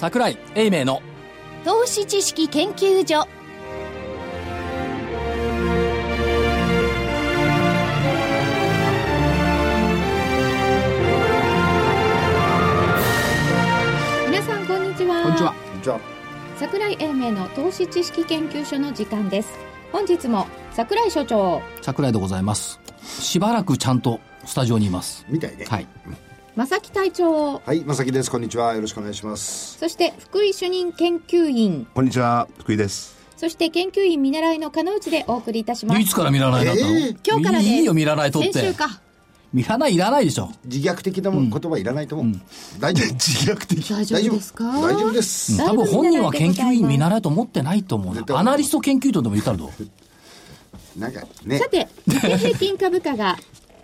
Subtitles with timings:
[0.00, 1.02] 桜井英明の
[1.62, 3.28] 投資知識研究所。
[14.26, 15.22] 皆さんこんにちは。
[15.22, 15.54] こんにちは。
[15.82, 16.00] じゃあ
[16.56, 19.50] 桜井英明の投資知識研究所の時間です。
[19.92, 21.60] 本日も桜井所長。
[21.82, 22.80] 桜井でございます。
[23.02, 25.26] しばらくちゃんとスタジオにいます。
[25.28, 25.66] みたいね。
[25.68, 25.86] はい
[26.56, 28.30] 正木隊長はい正木です。
[28.30, 28.74] こんにちは。
[28.74, 29.78] よろしくお願いします。
[29.78, 31.86] そして福井主任研究員。
[31.94, 33.16] こんにちは、福井です。
[33.36, 36.00] そして研究員見習いの金内でお送りいたします。
[36.00, 38.52] いつから見らないだったの、えー今日からですいいよ見らないとって。
[38.52, 39.00] 先週か。
[39.52, 40.50] 見らないいらないでしょ。
[40.64, 42.40] 自虐的なもん言葉いらないと思う、
[42.80, 43.14] 大丈夫。
[43.14, 43.88] 自虐的。
[43.88, 44.64] 大丈夫ですか？
[44.64, 45.12] 大丈夫。
[45.12, 47.74] です、だいぶ多分本人は研究員見見習習いと思ってな。
[47.74, 48.24] いと思う。
[48.36, 50.98] アナリスト研究員でも言ったらどう？
[51.00, 51.58] なんかね。
[51.58, 53.38] さて 日経平均株価が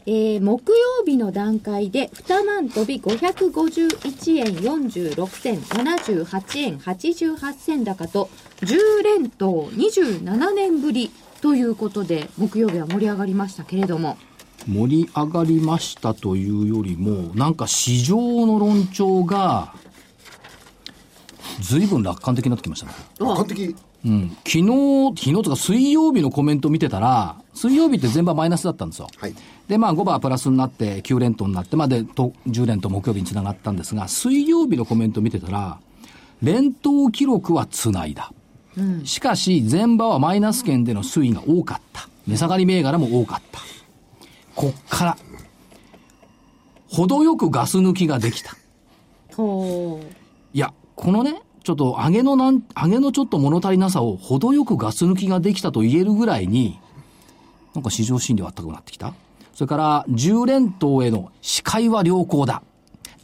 [0.09, 14.17] えー、木曜日の段階で2万飛び551円46銭78円88銭高と10連投27年ぶりということで木曜日は盛り上がりましたけれども。
[14.69, 19.75] 盛り上がりましたというよりもなんか市場の論調が
[21.61, 22.93] 随分楽観的になってきましたね。
[23.21, 29.09] 楽観的うん、昨日、昨日とか水曜日のコメント見てたら、水曜日って全場マイナスだったんですよ。
[29.19, 29.35] はい
[29.69, 35.81] で、まあ5番プラスになって9連投になって、まあで、と10連投木曜日につながったんですが、水曜日のコメント見てたら、
[36.43, 38.33] 連投記録はつないだ。
[39.05, 42.09] しかし、前場はマイナス圏での推移が多かった。
[42.27, 43.61] 値下がり銘柄も多かった。
[44.55, 45.19] こっから、
[46.89, 48.57] 程よくガス抜きができた。
[50.53, 56.79] いや、このね、ちょっと上げのなん、上げのちょっと物足りなさを程よくガス抜きができたと言えるぐらいに、
[57.75, 59.15] なんか市場心理は高くなってきた。
[59.53, 62.63] それから、10連投への視界は良好だ。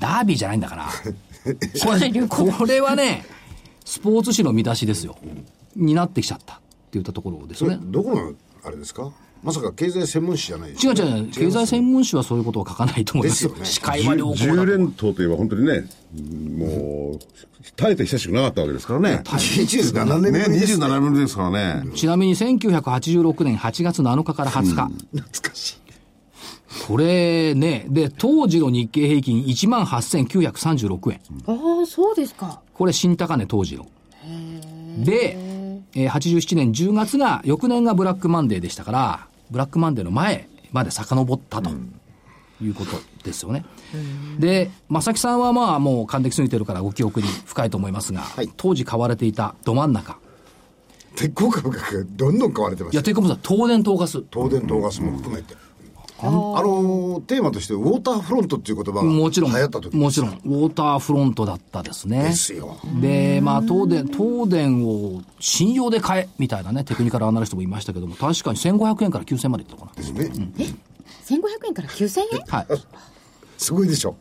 [0.00, 0.88] ダービーじゃないんだから。
[0.88, 3.24] これ、これはね、
[3.84, 5.16] スポーツ紙の見出しですよ。
[5.76, 6.62] になってきちゃったって
[6.94, 7.78] 言ったところですね。
[7.80, 8.32] どこの
[8.64, 9.12] あれですか？
[9.42, 13.50] まさか経済専門誌じゃないです違うよね違う、経済専門誌はそういうことを書かないと思いますよ。
[13.50, 14.64] ですよね視界は良好だ10と。
[14.66, 15.84] 連投といえば本当にね、
[16.56, 17.18] もう、
[17.76, 19.22] 絶えて久しくなかったわけですからね。
[19.24, 21.90] 27年ね、ぶりです、ね27年ぶりですからね。
[21.94, 24.74] ちなみに1986年8月7日から20日。
[25.18, 25.82] 懐かしい
[26.86, 31.20] これね、で、当時の日経平均18,936円。
[31.46, 33.86] ああそうですかこれ新高値当時の。
[34.98, 35.62] で、えー
[35.94, 41.70] 87年10月が、翌年がブラックマンデーでしたから、ブラックマンデーの前まで遡ったと。
[42.60, 42.92] いうこと
[43.24, 43.64] ですよね。
[44.38, 50.16] で、正木さんはまあもう還暦過ぎてるからご記憶に深いと思いますが、い当時買われていたど真ん中。
[51.16, 54.22] 鉄鋼株価がどんどん買われてまいや、すテイクオムさん、東電東ガス。
[54.32, 55.56] 東電東ガスも含めて、
[56.24, 62.22] あのテーマとしてウォーターフロントっていう言葉がもちろん、流行った時もちろん、ウォーターフロントだったですね。
[62.24, 62.78] ですよ。
[63.00, 69.92] で、まあ、東電、東電を信用で買え、みたいなね、テクニカルアナリストもいましたけども、確かに1500円から9000円までいったのかな。
[69.94, 70.30] ですね、
[71.24, 72.40] 1500円から9000円？
[72.46, 72.66] はい。
[73.58, 74.16] すごいでしょ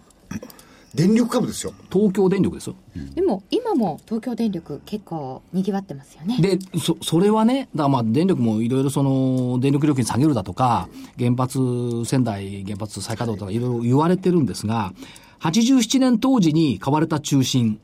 [0.94, 1.74] 電力株ですよ。
[1.92, 2.76] 東京電力ですよ。
[3.16, 6.38] でも今も東京電力結構にぎわってますよね。
[6.42, 13.58] で、そ、それはね、だからまあ、電力もいろいろその、電力料金下げるだとか、原発、仙台原発再稼働とかい。
[13.60, 14.94] ろいろ言われてるんですが、
[15.40, 17.80] 87年当時に買われた中心、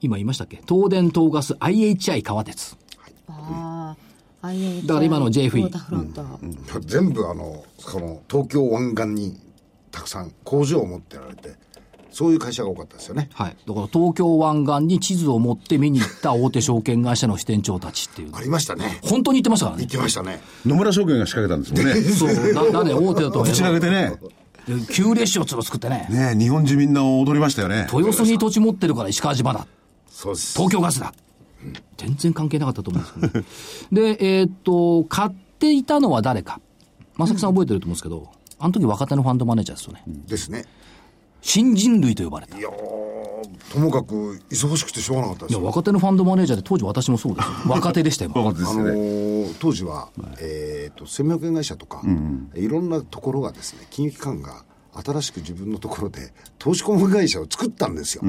[0.00, 0.60] 今言いましたっけ？
[0.68, 2.76] 東電東ガス IHI 川鉄。
[3.28, 3.96] あ
[4.42, 5.72] あ IHI だから今の JFE ウォー。
[5.72, 9.40] ターフロント、全部あのこの東京湾岸に
[9.90, 11.56] たくさん工場を持ってられて
[12.10, 13.56] そういう会社が多かったですよねはい。
[13.66, 18.34] だから東京湾岸に地図を持って見に行った大手証券会社の支店長たちっていう。
[18.34, 19.90] ありましたね本当に言ってましたから言ねっ。
[19.90, 22.02] てましたね野村証券が仕掛けたんですもんね。
[22.12, 24.14] そう、な、なんで大手だとぶち上げてね。
[24.66, 27.88] で急列車を作ってね、ね日本中みんな踊りましたよね。
[27.92, 29.66] 豊洲に土地持ってるから石川島だ。
[30.10, 31.14] そうです東京ガスだ。
[31.96, 36.60] 全然関係なかったと思うんですけど、ね、 で、えーっと、買っていたのは誰か。
[37.16, 40.02] 正木さん覚えてると思うんですけど、あの時若手のファンドマネージャーですよね。
[40.06, 40.64] ですね
[41.48, 42.58] 新人類と呼ばれた。
[42.58, 47.52] いいやーともかく忙しくてしょうがなかったですや、よ若手のファンドマネージャーで当時私もそうですよ。
[47.72, 48.32] 若手でしたよ。
[48.34, 48.90] あの若手ですよね。
[48.90, 50.10] ー当時は、
[50.40, 52.02] えー、と生命保険会社とか、
[52.54, 54.62] いろんなところがですね金融機関が
[54.92, 58.22] 新しく自分のところで投資顧問会社を作ったんですよ、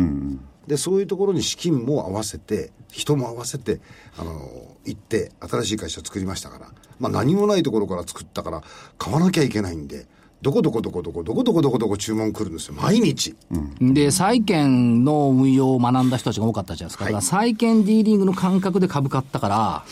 [0.68, 3.82] でそういうところに資金も合わせて人も合わせて、
[4.18, 4.40] あのー
[4.86, 6.68] 行って新しい会社を作りましたから、
[7.00, 8.64] まあ、何もないところから作ったから
[8.98, 10.08] 買わなきゃいけないんで
[10.42, 12.74] どこどこどこどこどこどこどこどこ注文来るんですよ。
[12.76, 13.36] 毎日、
[13.82, 17.06] で、債券の運用を学んだ人たちが多かったじゃないですか。
[17.06, 19.84] だから債券ディーリングの感覚で株買ったから、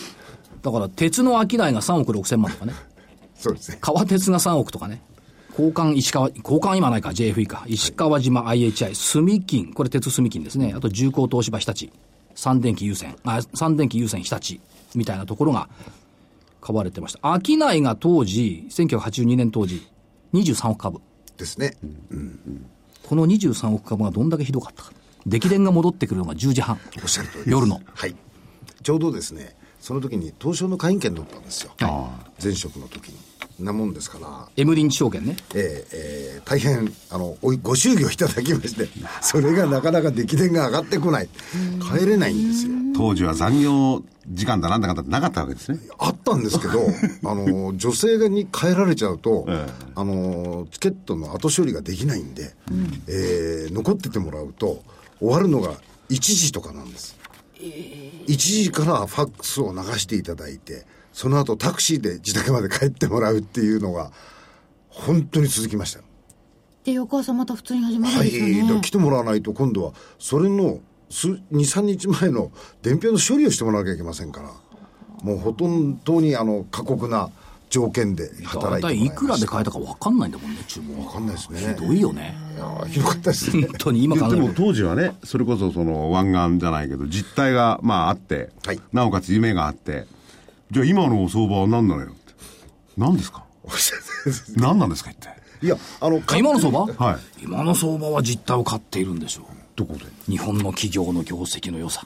[0.61, 2.73] だから鉄の商いが3億6千万とかね。
[3.35, 3.77] そうですね。
[3.81, 5.01] 川鉄が3億とかね。
[5.51, 10.73] 交換石川、交換今ないか、JFE か、石川島 IHI、住金、これ鉄住金ですね。
[10.75, 11.89] あと重工東芝日立、
[12.35, 14.59] 三電機優先、あ、三電機優先日立、
[14.95, 15.67] みたいなところが
[16.61, 17.41] 買われてました。
[17.43, 19.87] 商いが当時、1982年当時、
[20.33, 20.99] 23億株。
[21.37, 21.77] ですね。
[23.03, 24.91] この23億株がどんだけひどかったか。
[25.25, 26.79] 出来電が戻ってくるのが10時半。
[27.01, 27.51] おっしゃる通り。
[27.51, 27.81] 夜の。
[27.93, 28.15] はい。
[28.81, 31.71] ちょうどですね、その時に東証の会員権取ったんですよ。
[32.43, 33.17] 前職の時に。
[33.59, 35.35] なもんですから、エムリンチ証券ね。
[35.55, 38.87] えーえー大変、あの、おいご祝儀をいただきまして、
[39.21, 41.29] それがなかなか出来電が上がってこない。
[41.99, 42.71] 帰れないんですよ。
[42.95, 45.79] 当時は残業時間だなんだかんだってなかったわけですね。
[45.97, 46.87] あったんですけど、
[47.29, 52.55] あの、女性に帰られちゃうと、えあの、チケットの後処理ができないんで、
[53.07, 54.81] えー残っててもらうと、
[55.19, 55.73] 終わるのが
[56.09, 57.17] 1時とかなんです。
[57.59, 60.85] 1時からファックスを流していただいて、
[61.17, 64.11] その後タクシーで自宅まで帰ってもらうっていうのが、
[64.87, 66.01] 本当に続きました。
[66.83, 70.77] で翌朝また普通に始まるんはい、ですよね、だから来てもらわないと今度は、それの
[71.09, 72.51] 数2、3日前の
[72.83, 74.51] 伝票の処理をしてもらわなきゃいけませんから、
[75.23, 77.31] もうほとんどにあの過酷な
[77.71, 78.87] 条件で大働いてもらいました。
[78.87, 81.75] 体いくらで買えたか分かんないんだもんね、注文わかんないですね。
[81.79, 82.37] ひどいよね。
[82.55, 83.75] いやーひどかったですね本。
[83.79, 84.53] 当に今考えると。
[84.53, 90.05] 当時はね、それこそその湾岸じゃないけど、実態がまああって、はいなおかつ夢があって、
[90.71, 92.33] じゃあ今の相場は何なのよって。
[92.97, 93.43] 何ですか？
[94.57, 95.35] 何なんですか一体？
[95.61, 96.85] いや、あの、今の相場？
[96.85, 97.43] はい。
[97.43, 99.45] 今の相場は実態を買っているんでしょう。
[99.75, 100.05] どこで？
[100.29, 102.05] 日本の企業の業績の良さ。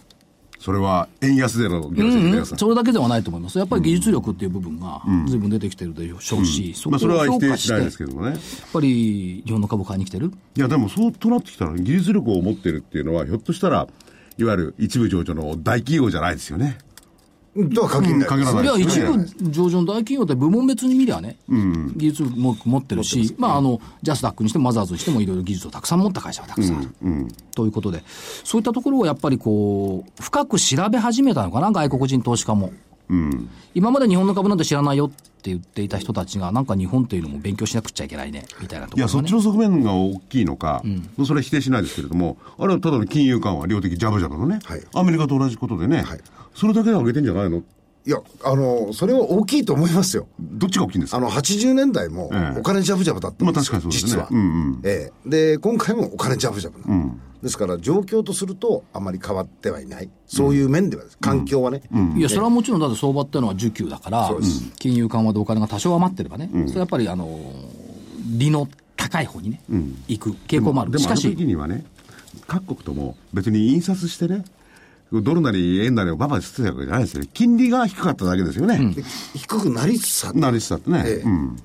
[0.59, 2.55] それは円安での業績の良さ。
[2.55, 3.57] それだけではないと思います。
[3.57, 8.35] やっぱり技術力っていう部分が随分出てきてるでしょうし、そまあそれは否評定価しないですけどもね。
[8.71, 10.31] ぱり日本の株買いに来てる？
[10.55, 13.87] いやでもそうとなってきたら技術力を持ってるっていうのはひょっとしたら、
[14.37, 16.77] いわゆる一部上場の大企業じゃないですよね。
[17.73, 21.37] とは限らない限らないそれは一部上場の大企業って部門別に見りゃね、
[21.95, 26.89] 技術も持ってるし、まあ、あの、ジャスダックにしてもマザーズにしてもいろいろ技術をたくさん持った会社がたくさんある。
[27.53, 28.03] ということで、
[28.43, 32.71] そういったところをやっぱりこう、深く調べ始めたのかな、外国人投資家も。
[33.73, 39.29] 今まで日本の株なんて知らないよって言っていた人たちが、なんか日本というのも勉強しなくちゃいけないね、みたいなとこいや、ろがね。
[39.29, 39.45] そっち。
[39.45, 40.83] の側面が大きいのか、
[41.25, 44.81] それは否定しないですけれども、あれはただの金融緩和、量的ジャブジャブのね、はい。
[44.93, 46.19] アメリカと同じことでね、はい。
[46.53, 47.63] それだけで上げてんじゃないの？
[48.03, 50.27] いや、あの、それは大きいと思いますよ。
[50.39, 51.17] どっちが大きいんですか？
[51.17, 52.59] あの、80年代もええ。
[52.59, 54.11] お金ジャブジャブだったんですよ、まあ確かにそうですね。
[54.11, 54.41] 実は、うんう
[54.71, 54.81] ん。
[54.83, 55.29] ええ。
[55.29, 60.09] で、今回もお金ジャブジャブな、ですから、状況とすると、あまり変わってはいない。
[60.27, 61.81] そういう面では環境はね。
[62.15, 64.29] いや、それはもちろんだって相場っていうのは需給だから
[64.79, 67.39] 金融緩和でお金が多少余ってればね、それはやっぱりあの、
[68.37, 69.61] 利の高い方にね、
[70.07, 70.97] 行く傾向もある。
[70.99, 71.83] しかでもあの時し、にはね、
[72.47, 74.45] 各国とも別に印刷してね、
[75.11, 77.29] ドルなり円なりをババで捨てたわけじゃないですよね。
[77.33, 78.93] 金利が低かっただけですよね。
[78.95, 79.03] で
[79.35, 81.03] 低くなりつつあったなりつつあってね。
[81.05, 81.57] ええうん。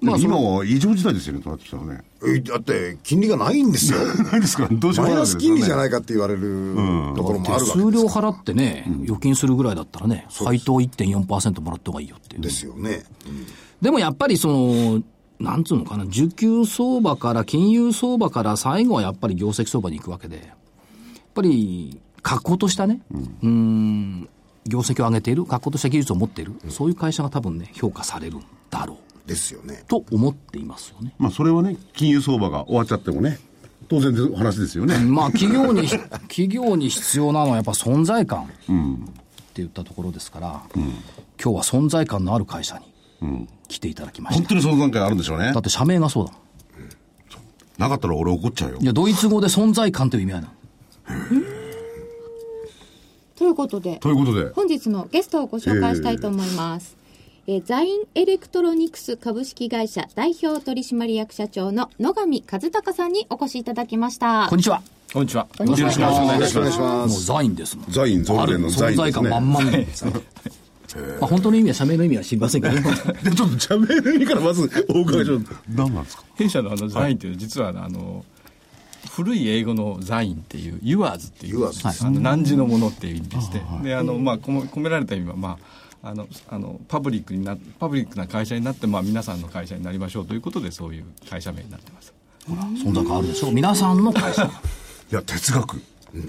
[0.00, 2.00] まあ今は異常事態ですよね、となってきたらね。
[2.26, 3.98] えだって、金利がないんですよ。
[4.32, 4.62] ないですか？
[4.64, 6.74] ら、どうしようマイナス金利じゃないかって言われる
[7.16, 12.42] ところもあるわけ手数料ですから払ってね、預金するぐらいだったらね、配当1.4%もらった方がいいよっていう。
[12.42, 13.02] ですよね。
[13.82, 15.02] でもやっぱりその、
[15.38, 20.46] なんつうのかな、需給相場から金融相場から最後はやっぱり業績相場に行くわけで、やっ
[21.34, 23.00] ぱり格好としたね、
[23.42, 24.28] うーん、
[24.66, 28.96] 業績を上げている、格好とした技術を持っている、そういう会社が多分ね、評価されるんだろう
[29.30, 29.84] ですよね。
[29.86, 31.14] と思っていますよね。
[31.16, 33.38] まあ、それはね、金融相場が終わっちゃってもね、
[33.88, 34.98] 当然の話ですよね。
[34.98, 35.86] まあ企業に、
[36.28, 38.52] 企業に必要なのはやっぱ存在感って
[39.56, 40.84] 言ったところですから、今
[41.38, 42.80] 日は存在感のある会社
[43.20, 44.38] に来ていただきました。
[44.40, 45.58] 本当にその段階あるんでしょうねだ。
[45.58, 46.40] って社名がそうだもん。
[47.78, 48.84] なかったら俺怒っちゃうよい。
[48.84, 50.52] や、ドイツ語で存在感という意味合いなの。
[53.36, 56.99] ということでということで、本日のゲストをご紹介したいと思います。
[57.52, 64.46] えーザインエレクトロニクス株式会社代表取締役社長の野上和孝さんにお越しいただきました。
[64.48, 64.80] こんにちは。
[65.12, 65.48] こんにちは。
[65.58, 67.24] よろしくお願いしますもうす。
[67.24, 67.86] ザインですもん。
[67.90, 70.04] ザイン増税のザインですね存在感満々です。
[70.06, 70.12] ま
[71.22, 75.52] あ本当の意味は社名の意味は知りませんけど、 でちょっと社名の意味からまずお伺いします。
[75.74, 76.22] 何なんですか？
[76.36, 78.24] 弊社のあのザインっていうのは実はあの
[79.10, 81.72] 古い英語のザインっていうユアーズっていうあ
[82.10, 92.14] の何時のものっていう意味でしてであのまあ込められた意味はまああのあのパブリックになパブリックな会社になってまあ皆さんの会社になりましょうということでそういう会社名になってます。
[92.48, 93.52] 存在感あるでしょ？
[93.52, 94.44] 皆さんの会社。
[94.44, 94.48] い
[95.14, 95.80] や、哲学。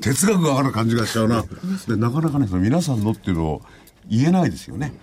[0.01, 1.43] 哲学がある感じがしちゃうな。
[1.87, 3.61] で、なかなかね、その皆さんのっていうのを
[4.09, 4.93] 言えないですよね。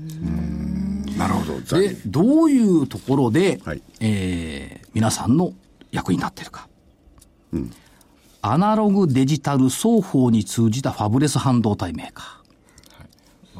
[0.00, 1.04] うん。
[1.18, 1.80] なるほど。
[1.80, 5.52] でン、どういうところで、はいえー皆さんの
[5.90, 6.68] 役に立っているか。
[8.40, 12.37] アナログ、デジタル双方に通じたファブレス半導体メーカー。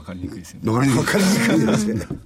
[0.09, 0.73] わかりにくいですよね。
[0.73, 2.19] わかりにくいわかりにくいですね。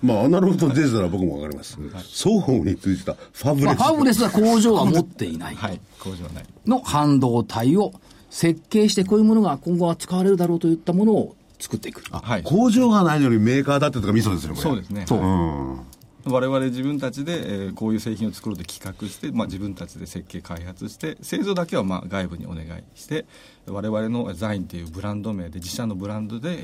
[0.00, 1.76] まあ、アナログとデジタルは僕もわかります。
[1.76, 3.82] 双方についてたファブまあ、レス。
[3.82, 7.92] ファブレスは工場は持っていないはい工場はないの半導体を
[8.30, 12.02] 設計してこういうものが今後は使われるだろうといったものを作っていく。
[12.12, 14.62] はい工場がないのにメーカーだってとかミソですね、これ。
[14.62, 15.97] そうですねそうはい
[16.28, 23.26] 我々自分たちで、えーこういう製品を作ろうと企画して、まあ、自分たちで設計開発して製造だけはまあ外部にお願いして
[23.66, 26.54] 我々のザインというブランド名で自社のブランドで、え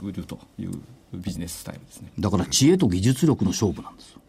[0.00, 0.72] ー売るという
[1.12, 4.20] ビジネススタイルですねだから知恵と技術力の勝負なんですよ。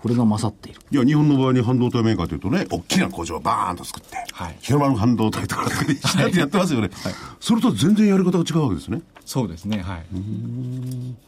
[0.00, 0.80] これが勝っている。
[0.92, 5.62] いや、日本の場合に半導体メーカーというとね、大きな工場をバーンと作って、はい広まる半導体とか
[6.38, 6.90] やってますよね。
[7.40, 9.02] それとは全然やり方が違うわけですね。
[9.26, 10.06] そうですねはい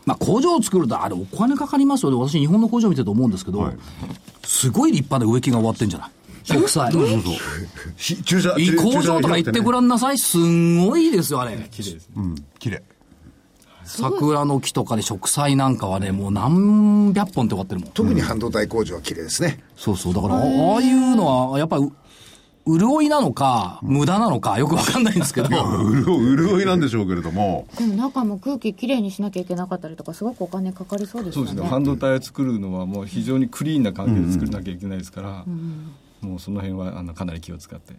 [0.07, 2.17] まあ、工場を作るとあれお金かかりますよね。
[2.17, 3.77] 私日本の工場見てると思うんですけど、はい
[4.45, 6.11] すごい立派な植木が終わってんじゃない？
[6.45, 6.91] 植栽。
[6.93, 7.21] そうそう。
[7.97, 8.51] ひ駐車、
[8.83, 9.73] 工場とか行ってごん。
[9.75, 10.17] らんなさい。
[10.19, 11.57] すんごいですよ、あれ。
[11.71, 12.83] 綺麗ですねうん、綺麗。
[13.85, 17.91] 桜の木とかで植栽なんかはね、もう何百本って終わってるもん。
[17.91, 19.63] 特に半導体工場は綺麗ですね。
[19.77, 20.15] そうそう。
[20.15, 20.45] だから、あああ
[20.81, 21.93] いうのは、やっぱり、う
[22.77, 25.49] 潤いなのか、無駄なのか、よくわかんないんですけど。
[25.49, 31.49] 潤潤いなんでしょうけれども、でも中も空気きれいにしなきゃいけなかったりとかすごくお金かかりそうですよね。
[31.49, 31.71] そうですね。
[31.71, 35.45] 半導体を作るのはもう非常にクリーンな関係で作らなきゃいけないですから、
[36.21, 37.95] もうその辺はあのかなり気を使って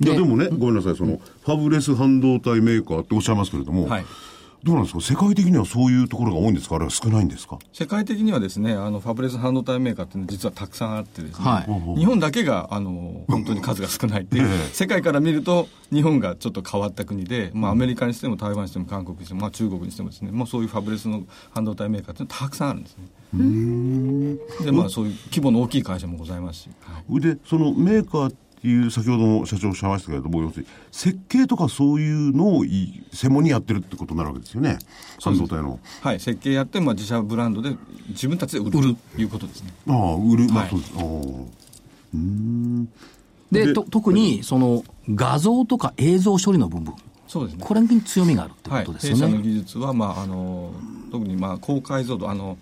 [0.00, 0.76] いやでもね、ごめん。
[0.76, 4.04] なさい、その、ファブレス半導体メーカーっておっしゃいますけれども、はい
[4.64, 5.00] どうなんですか？
[5.00, 6.74] 世界的にはそういうところが多いんですか？
[6.74, 7.58] あるいは少ないんですか？
[7.72, 11.64] 世界的にはですねあのファブレス半導体メーカーっていうのは実はたくさんあってですね、は
[11.96, 11.98] い。
[11.98, 21.22] 日本だけがあの本当に数が少ないっていう、世界から見ると日本がちょっと変わった国で、まあ、アメリカにしても台湾にしても韓国にしても、まあ、中国にしてもですねもうそういうファブレスの
[21.52, 23.06] 半導体メーカーっていうのはたくさんあるんですね。
[24.64, 27.20] でまあそういう規模の大きい会社もございますし、はい。
[27.20, 34.78] で、そのメーカーっていう、先ほども社長おっしゃいましたけれども、要するに、設計とかそういうのをい専門にやってるってことになるわけですよね。
[35.22, 35.78] 半導体の。
[36.00, 37.76] はい、設計やって、まあ、自社ブランドで
[38.08, 40.46] 自分たちで売るということですねああ、売る。
[40.48, 40.92] まあ、はいそうです。
[40.96, 41.58] ああ
[43.52, 46.94] で、でと特に、その、画像とか映像処理の部分。
[47.28, 49.26] そうですねこれに強みがあるってはいこと、ですよね。
[49.26, 50.72] 弊社の技術は、まあ、あの
[51.12, 52.56] 特にまあ高解像度あの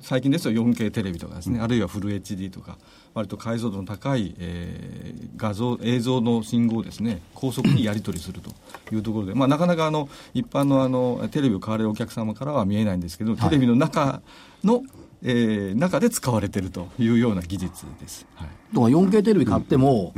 [0.00, 2.78] 最近ですと 4K テレビとかですね、あるいはフル HD とか
[3.12, 8.50] 割と解像度の高い、えー画像映像の信号をですね高速にやり取りすると
[8.94, 14.22] いうところで、まあ、なかなかあの一般のあのテレビを買われるお客様からは見えないんですけど、テレビの中
[14.62, 14.82] の、
[15.22, 18.26] えー中で使われているというような技術です。
[18.36, 20.12] はいだから 4K テレビ買っても、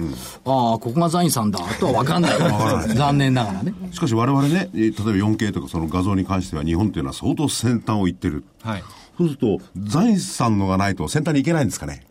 [0.44, 2.94] ああ、ここがザインさんだとは分かんな い。
[2.94, 3.74] 残念ながらね。
[3.92, 8.44] しかし我々ね、えー例えば 4K とかその画像に関しては日本っていうのは相当先端を行ってる。
[8.62, 8.82] はい
[9.16, 12.06] そうすると、ザインさんのがないと先端に行けないんですかね。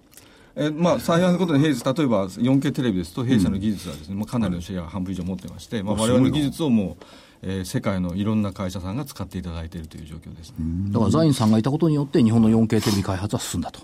[0.57, 7.03] えーまあ、幸いなことに弊社、例えば 4K テレビですと、弊社の技術はですね、まあ、かなりのシェア、半分以上持ってまして、まあ、我々の技術をもう、
[7.41, 10.55] えー世界のいろんな会社さんが使っていただいているという状況ですね。
[10.91, 13.81] だからザインさんがいたことによって日本の 4K テレビ開発は進んだと。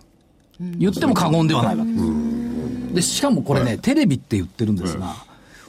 [0.59, 2.93] 言っても過言ではないわけです。
[2.95, 5.15] で、しかもこれね、テレビって言ってるんですが、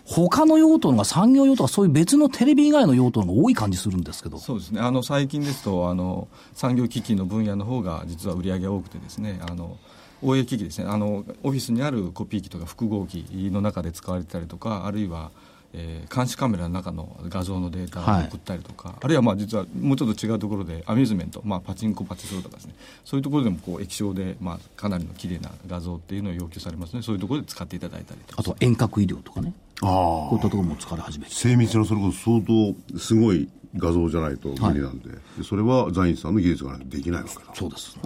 [0.05, 4.39] 他の用途のが産業用とかそういう別のテレビ以外の用途のが多い感じするんですけど。
[4.39, 4.81] そうですね。
[4.81, 9.77] あの最近ですとあの産業機器の分野の方が実は売り上げが多くてですねあの
[10.23, 10.87] OA 機器ですね。
[10.89, 15.31] あのオフィスにあるコピー機とか複合機の中で使われてたりとかあるいは、
[15.73, 22.75] えー監視カメラの中の画像のデータを送ったりとか、あるいはまあ実はもうちょっと違うところでアミューズメント、まあ、パチンコパチスロとかですね。
[23.05, 28.41] そういうところでもこう液晶で、まあ、かなりの綺麗な画像っていうのを要求されますのでそういうところで使っていただいたりとか。
[28.41, 29.55] あとは遠隔医療とかね。
[29.81, 31.33] あこういったところも使われ始めて。
[31.35, 37.99] 精密なそれこそ相当すごい画像じゃないと無理なんで,、でそれはザインさんの技術がないとできないわけだそうです。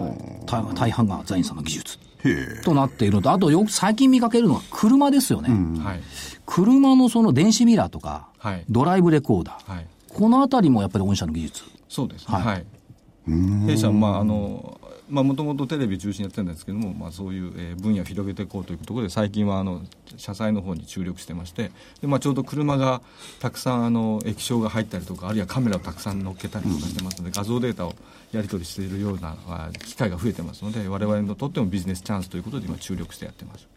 [0.45, 1.99] 大大半がザインさんの技術。
[2.63, 5.49] となっているのと、あとよく最近見かけるのは車ですよね。
[5.81, 6.01] はい
[6.45, 9.71] 車のその電子ミラーとか、はいドライブレコーダー。
[9.75, 11.63] はいこのあたりもやっぱり御社の技術。
[11.89, 12.35] そうですね。
[12.35, 12.65] はいはい。
[13.67, 14.76] 弊社はまああのまあ
[15.09, 19.81] もともとテレビ中心にやってたんですけども、まあそういうえー分野を広げていこうというところで最近はあの
[20.17, 21.71] 車載の方に注力してまして、
[22.01, 23.01] でまあちょうど車が
[23.39, 27.95] たくさんあの液晶が入ったりとかあるいはカメラをたくさん乗っけたりとかしてますので、画像データを
[28.31, 33.67] やり取りしているようなあ機会が増えてますので、我々にとってもビジネスチャンスということで今注力してやってます。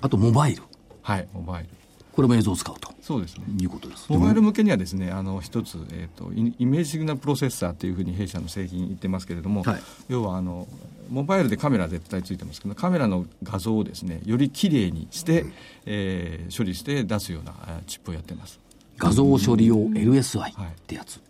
[0.00, 0.62] あとモバイル。
[1.02, 1.68] はい、モバイル。
[2.16, 3.44] これも映像を使うとそうですね。
[3.60, 4.06] いうことです。
[4.08, 10.66] モバイル向けにはですね、あの一つ、えー、とイイメージシグナルプロセッサーというふうに弊社の製品言ってますけれども、はい要はあの
[11.10, 15.44] モバイルでカメラ絶対ついてますけどカメラの画像をですねよりきれいにして、
[15.84, 18.58] えー処理して出すようなあチップをやってます。
[18.98, 20.54] 画像処理用 LSI っ
[20.86, 21.20] てやつ。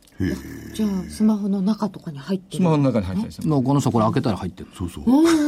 [0.73, 3.49] じゃあスマホの中とかに入ってるスマホの中に入ってます。
[3.49, 4.68] のこの人これ開けたら入ってる。
[4.76, 5.04] そうそう。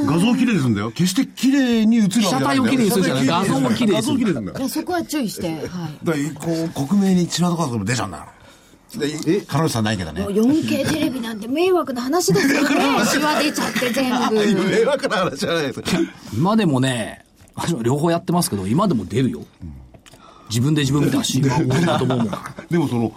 [0.07, 0.91] 画像綺麗にするんだよ。
[0.91, 2.59] 決して綺麗に映るわけじゃない。
[2.59, 3.27] を綺麗にするじゃない。
[3.27, 4.17] 画像も綺麗にする。
[4.17, 4.69] 画像綺麗にするんだよ。
[4.69, 5.67] そこは注意してはい。
[6.05, 8.25] だからこう克明に違うところでも出ちゃうんだよ
[8.91, 12.69] で彼女さんないけどね 4K テレビなんて迷惑な話ですよね
[13.05, 15.83] シワ出ちゃって全部迷惑な話じゃないです
[16.33, 19.45] 今でもね、私も両方やってますけど、今でも出るよ。
[20.49, 22.31] 自分で自分見たらシワ多いなと思うもん。
[22.71, 23.12] でもその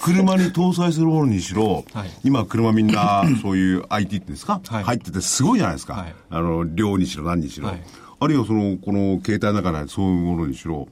[0.00, 2.10] 車に搭載するものにしろ、はい。
[2.24, 4.84] 今車みんなそういう IT ってですか、はい。
[4.84, 6.14] 入っててすごいじゃないですか、はい。
[6.30, 7.82] あの量にしろ何にしろ、はい。
[8.20, 10.88] あるいはそのこの携帯の中でそういうものにしろ、はい。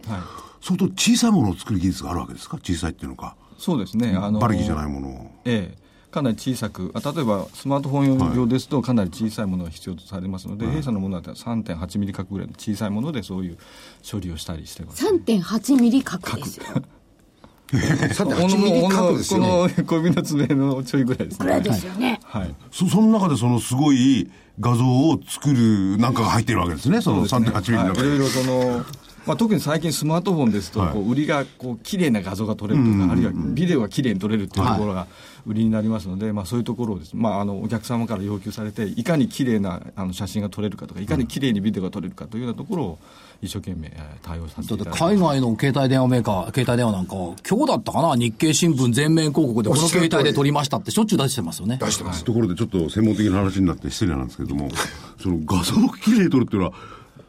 [0.61, 2.59] 相当小さいものを作る技術があるわけですか？
[2.63, 3.37] 小さいっていうのか。
[3.59, 4.15] そうですね。
[4.17, 5.31] あの馬力じゃないものを。
[5.45, 13.59] ええかなり小さくあ例えばスマートフォン用ですとかなり小さいものが必要とされますので、弊社のものだったら3.8ミリ角ぐらいの小さいものでそういう
[14.11, 15.07] 処理をしたりしてます。
[15.07, 16.65] 3.8ミリ角ですよ。
[18.13, 19.47] さて8ミリ角ですよね。
[19.47, 21.47] この小指の爪のちょいぐらいですね。
[21.47, 22.19] これですよね。
[22.25, 22.55] はい。
[22.73, 27.01] そその中でそのすごい画像を作るなんかが入ってるわけですね。
[27.01, 27.95] その3.8ミリの。
[27.95, 28.17] 中で、はい。
[28.17, 28.85] いろいろその、
[29.25, 30.93] まあ、特に最近スマートフォンですと、はい。
[30.93, 35.07] こう売りがこう綺麗な画像が撮れるとか、あるいはビデオが綺麗に撮れるっていうところが
[35.47, 42.99] 売りになりますので、まあ、そういうところをです、まあ、あのお客様から要求されていかに綺麗なあの写真が撮れるかとかいかに綺麗にビデオが撮れるかというようなところを
[43.43, 47.15] 一生懸命えー対応させていただいて海外の携帯電話メーカー、携帯電話なんか、
[47.49, 51.79] 今日だったかな、日経新聞全面広告でこの携帯で撮りましたってしょっちゅう出してますよね。
[51.81, 54.69] 出してますところでちょっと専門的な話になって失礼なんですけれども、
[55.21, 56.75] その画像をきれいに撮るっていうのは、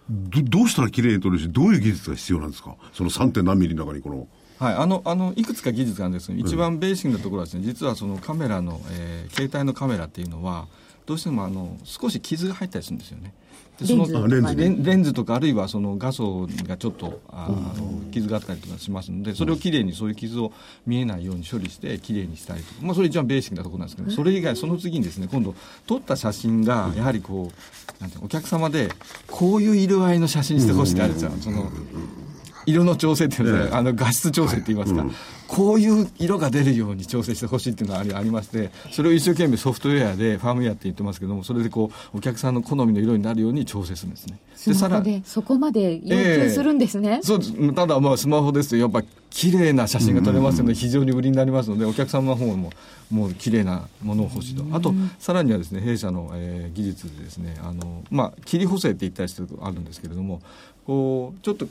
[0.09, 3.31] どどうしたらきれいに撮るし、どういう技術が必要なんですかその 3.
[3.31, 4.27] 点何ミリの中にこの。
[4.61, 10.67] はい、あのあのいくつか技術があるんですけど一番ベーシックなところはですね実はそのカメラの、えー携帯のカメラっていうのは
[11.05, 13.33] どうしてもあの少し傷が入ったりするんですよね。
[13.79, 20.51] でそのレンレンズレンレンズとかあるいはその画素がちょっとああの傷があったりとかしますのでそれをきれいにそういう傷を
[20.85, 25.55] 見えないように処理してきれいにしたりとか、まあ、それ一番ベーシックなところなんですけどそれ以外その次にですね今度
[25.87, 27.51] 撮った写真がやはりこ
[27.99, 28.89] うなんてお客様で
[29.27, 31.31] こういう色合いの写真にしてほしいってあるんですよ。
[31.39, 31.71] その
[32.65, 35.05] 色の調整っていうのは、あの画質調整って言いますか、
[35.51, 44.39] こういう色が出るように調整してほしいっていうのがありありましてそれを一生懸命ソフトウェアでファームウェアって言ってますけどもそれでこうお客さんの好みの色になるように調整するんですね。
[44.55, 52.71] スさらそこまで要求するんですね、そうですただまあスマホですとやっぱ綺麗な写真が撮れますので非常に売りになりますのでお客様の方も
[53.09, 54.63] もう綺麗なものを欲しいと。
[54.71, 60.41] あとさらにはですね弊社の、えー技術でですねあのまあ切り補正って言ったりするとあるんですけれども
[60.85, 61.67] こうちょっと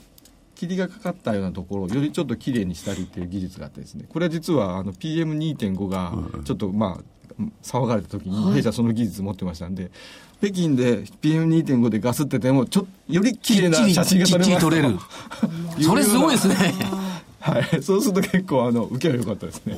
[0.61, 4.05] 霧がかかったようなところをよりちょっときれいにしたりっていう技術があってですね。
[4.07, 9.89] これは実はあの PM2.5 がちょっとまあ騒がれた時に弊社その技術持ってましたんで、
[10.39, 14.69] 北京で PM2.5 でガスっててもちょより綺麗な写真が撮れます。
[14.69, 14.99] れる。
[15.83, 16.55] それすごいですね。
[17.39, 19.75] はい、そうすると結構あの受けは良かったですね。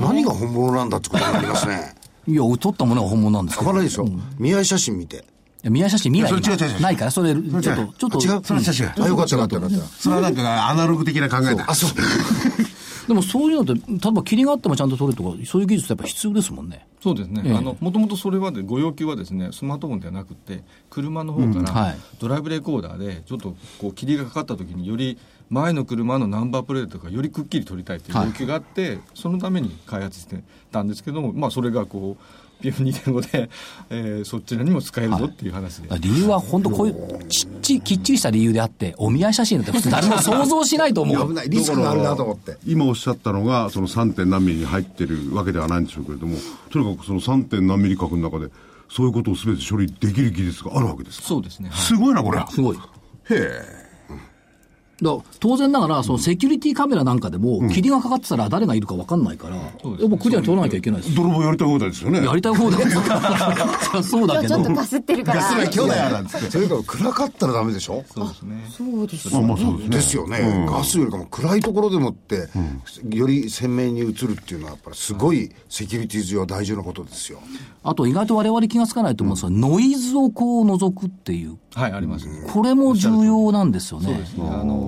[0.00, 1.94] 何が本物なんだってことになりますね。
[2.26, 5.24] いや、撮ったものが本物なんですか変わらないでしょ、見合い写真見て
[5.62, 6.32] いや見合い写真見ない
[6.80, 8.44] ないから、それ、ちょっと、ちょっと、違う。
[8.44, 8.64] それは。
[8.64, 9.56] 写真あよかったよかった。
[9.56, 11.64] よかったそれはなんかアナログ的な考えだ。
[11.68, 11.90] あそう。
[13.08, 16.86] でもそういうのって、例えば霧があってもちゃんと撮るとか、そういう技術ってやっぱ必要ですもんね。
[17.00, 17.56] そうですね、ええ。
[17.56, 25.16] あのもともとそれはでご要求はですねスマートフォンではなくて車の方からドライブレコーダーでちょっとこう霧がかかった時により
[25.48, 32.22] 前の車のナンバープレートがよりくっきり撮りたいという要求があって、そのために開発してたんですけども、まあ、それがこう
[32.62, 33.50] PM2.5 で、
[33.90, 41.28] えーそちらにも使えるぞっていう話で、理由は本当こういうちっちきっちりした理由であって、お見合い写真なんて普通誰も想像しないと思う。
[41.28, 44.14] 危ないリスクがあるなと思って今おっしゃったのがその 3.
[44.14, 46.36] 点何ミリに入ってるわけではないんでしょうけれども
[46.70, 47.44] とにかくその 3.
[47.44, 48.50] 点何ミリ角の中で
[48.88, 52.76] そういうことを全て処理できる技術があるわけですかそうですね、はいすごいなこれすごい。
[52.76, 52.80] へ
[53.30, 53.77] え
[55.00, 60.16] だ当然ながら、そのセキュリティカメラなんかでも、霧がかかってたら誰がいるか分かんないから、やっそうですね。
[60.16, 61.14] ぱクリアに撮らなきゃいけないです。
[61.16, 61.22] よ。
[61.22, 62.26] 泥棒やりたい放題ですよね。
[62.26, 62.78] やりたい方だ
[64.02, 64.56] そうだけど。
[64.56, 65.40] ちょっと、かすってるから。
[65.62, 68.02] 今日だよなんつってそれから暗かったらダメでしょ？
[68.12, 68.64] そうですね。
[68.76, 69.96] そうですまあまあそうですね。
[69.96, 72.48] ですよね、ガスよりかも暗いところでもって、
[73.10, 77.38] より鮮明に映るっていうのはやっぱりすごいセキュリティ上は大事なことですよ。
[77.84, 84.06] あと意外と我々気がつかないと思うんですが、ノイズをこう除くっていう、はいありますね、これも重要なんですよね。
[84.06, 84.44] そうですね。
[84.48, 84.87] あの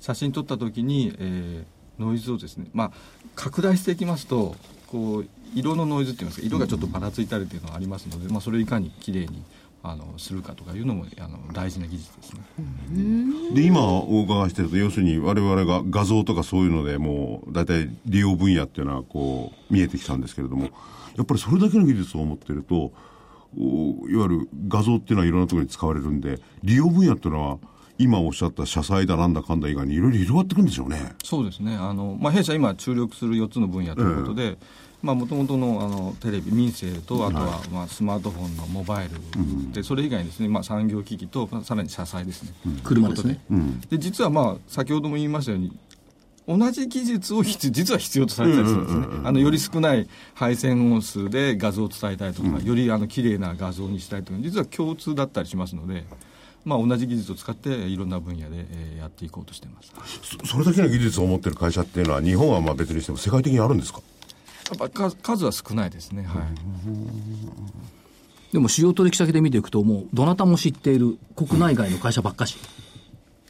[0.00, 2.92] 写真撮った時に、えーノイズをですね、まあ、
[3.34, 9.42] 拡大していきますとこう色のノイズっていいますか色がちょっとぱらついたりっていうのがありますので、まあ、それをいかにきれいに
[9.82, 12.40] あのするかとかいうのもあの大事な技術ですね。
[13.54, 20.70] で今お伺いしてると要するに我々が画像とかそういうのでもう大体利用分野っていうのはこう見えてきたんですけれども
[21.16, 22.92] やっぱりそれだけの技術を持ってると
[23.56, 27.58] いわゆる画像っていうのはいろんなところに使われるんで利用分野っていうのは
[27.98, 31.14] 今おっしゃった車載だなんだかんだ以外にいろいろ広がってくるんでしょうね。
[31.22, 31.76] そうですね。
[31.76, 34.56] あの、まあ、弊社今注力する4つの分野ということで
[35.02, 42.50] もともとのあのテレビ民生とあとは、まあ、スマートフォンのモバイルで、それ以外にですね、まあ、産業機器とさらに車載ですね、
[42.82, 43.40] 車ですね。
[43.90, 45.76] で実はまあ先ほども言いましたように
[46.46, 56.04] 同じ技術を必 実は必要とされてたりするんですね、あのより少ない配線音数で画像を伝えたいとか、よりあの綺麗な画像にしたいとか、実は共通だったりしますので、
[56.64, 59.92] まあ、同じ技術を使って、いろんな分野で、えーやっていこうとしてます。
[60.42, 64.00] そそれだけの技術を持ってる会社っていうのは、日本はまあ別にしても世界的にあるんですか？
[64.78, 66.42] やっぱ数数は少ないですね、はい。
[68.52, 72.56] でも主要取引先で見ていくと、もうどなたも知っている国内外の会社ばっかし。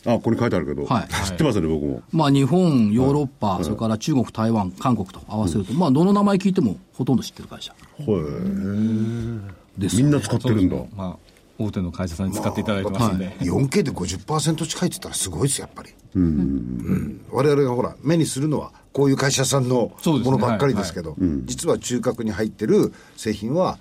[0.07, 2.03] あ、ここに書いてあるけど、はい知ってますね、僕も。
[2.11, 7.73] まあ日本、ヨーロッパ、それから中国、台湾、韓国と合わせると、まあどの名前聞いてもほとんど知ってる会社
[9.79, 10.03] ですよね。
[10.03, 10.77] みんな使ってるんだ。
[10.97, 11.17] まあ、
[11.59, 13.31] 大手の会社さんに使っていただいてますんで。
[13.41, 17.25] 4K で50%近いって言ったらすごいですよやっぱり、うん。
[17.31, 23.79] 我々がほら目にするのはこういう会社さんのものばっかりですけど実は中核に入ってる製品は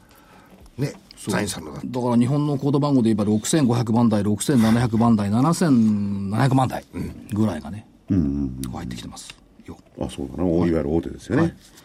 [0.78, 0.94] ね
[1.30, 1.82] ザインさんのだ。
[1.84, 6.84] だから日本のコード番号で言えば6500番台、6700番台、7700番台
[7.32, 9.34] ぐらいがね、入ってきてます
[9.66, 9.78] よ。
[10.02, 10.50] あ、そうだな。
[10.50, 11.44] いわゆる大手ですよね。
[11.44, 11.83] それ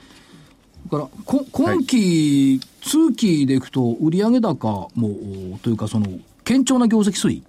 [0.91, 6.07] からこ今期、通期でいくと、売上高もというか、その
[6.45, 7.43] 堅調な業績推移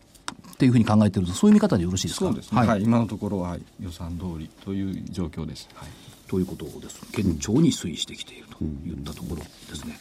[0.53, 2.25] っていうふうに考えてると、そういう見方でよろしいですか？
[2.25, 2.83] そうですね、はい。
[2.83, 5.69] 今のところは予算通りという状況です。
[5.73, 5.89] はい。
[6.27, 6.99] ということです。
[7.15, 9.97] 堅調に推移してきているといったところですね。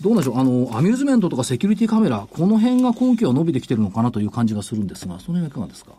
[0.00, 0.38] どうでしょう？
[0.38, 5.92] あの、アミューズメントとかセキュリティカメラ、この辺が今期は伸びてきてるのかなという感じがするんですが、その辺はいかがですか？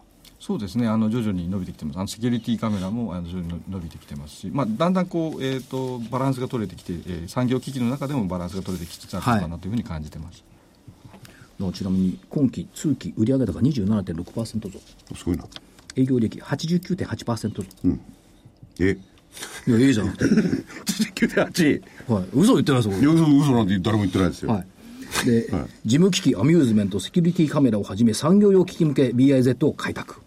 [0.50, 0.88] そうですね。
[0.88, 1.98] あの徐々に伸びてきてます。
[1.98, 10.44] あのセキュリティカメラもあの徐々に伸びてきてますし、まあ、だんだんこう、えー、とバランスが取れてきて、えー産業機器の中でもバランスが取れてきつつあるのかなというふうに感じてます、
[11.60, 15.16] のちなみに今期通期売上高27.6%増。
[15.16, 15.46] すごいな。
[15.96, 17.64] 営業利益89.8%増、
[18.80, 18.98] え
[19.68, 20.26] いやええじゃなくて、
[21.28, 21.84] ?9.8?
[22.12, 23.14] はい、嘘言ってないですよ。
[23.14, 24.50] 嘘嘘なんて誰も言ってないですよ。
[24.50, 24.68] はい
[25.26, 25.48] で、
[25.86, 30.22] 事務機器、アミューズメント、セキュリティカメラをはじめ産業用機器向け BIZ を開拓、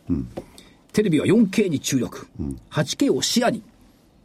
[0.92, 2.28] テレビは 4K に注力、
[2.70, 3.62] 8K を視野に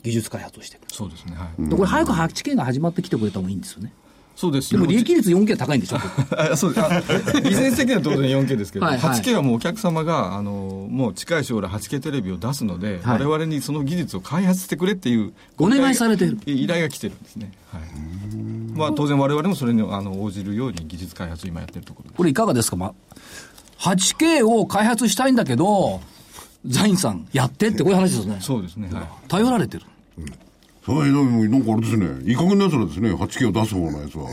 [0.03, 1.35] 技術開発をしていく、そうですね。
[1.35, 3.93] はい、でこれ早く 8K が始まってきてくれた方がいいんですよね
[4.37, 5.97] そうですでも利益率 4K 高いんでしょ？
[6.37, 6.85] あそうです。
[6.85, 9.19] あビジネス的には当然 4K ですけど、はいはい。
[9.19, 13.23] 8K はもうお客様があのもう近い将来 8K テレビを出すので、はい。
[13.23, 16.37] 我々にその技術を開発してくれっていうお願いされてる。
[16.45, 17.81] 依頼が来てるんですね、はい。
[18.77, 22.17] まあ、当然我々もそれにあの応じるように技術開発を今やってるところです。
[22.17, 22.93] これいかがですか、ま、
[23.79, 25.99] 8K を開発したいんだけど
[26.67, 28.37] ザインさんやってってこういう話ですね。
[28.39, 28.89] そうですね。
[28.93, 29.07] はい。
[29.27, 29.83] 頼られてる。
[30.15, 30.29] そうい
[30.93, 32.07] うのなんかあれですね。
[32.23, 33.13] いい加減なやつらですね。
[33.13, 34.27] 8K を出す方のやつは。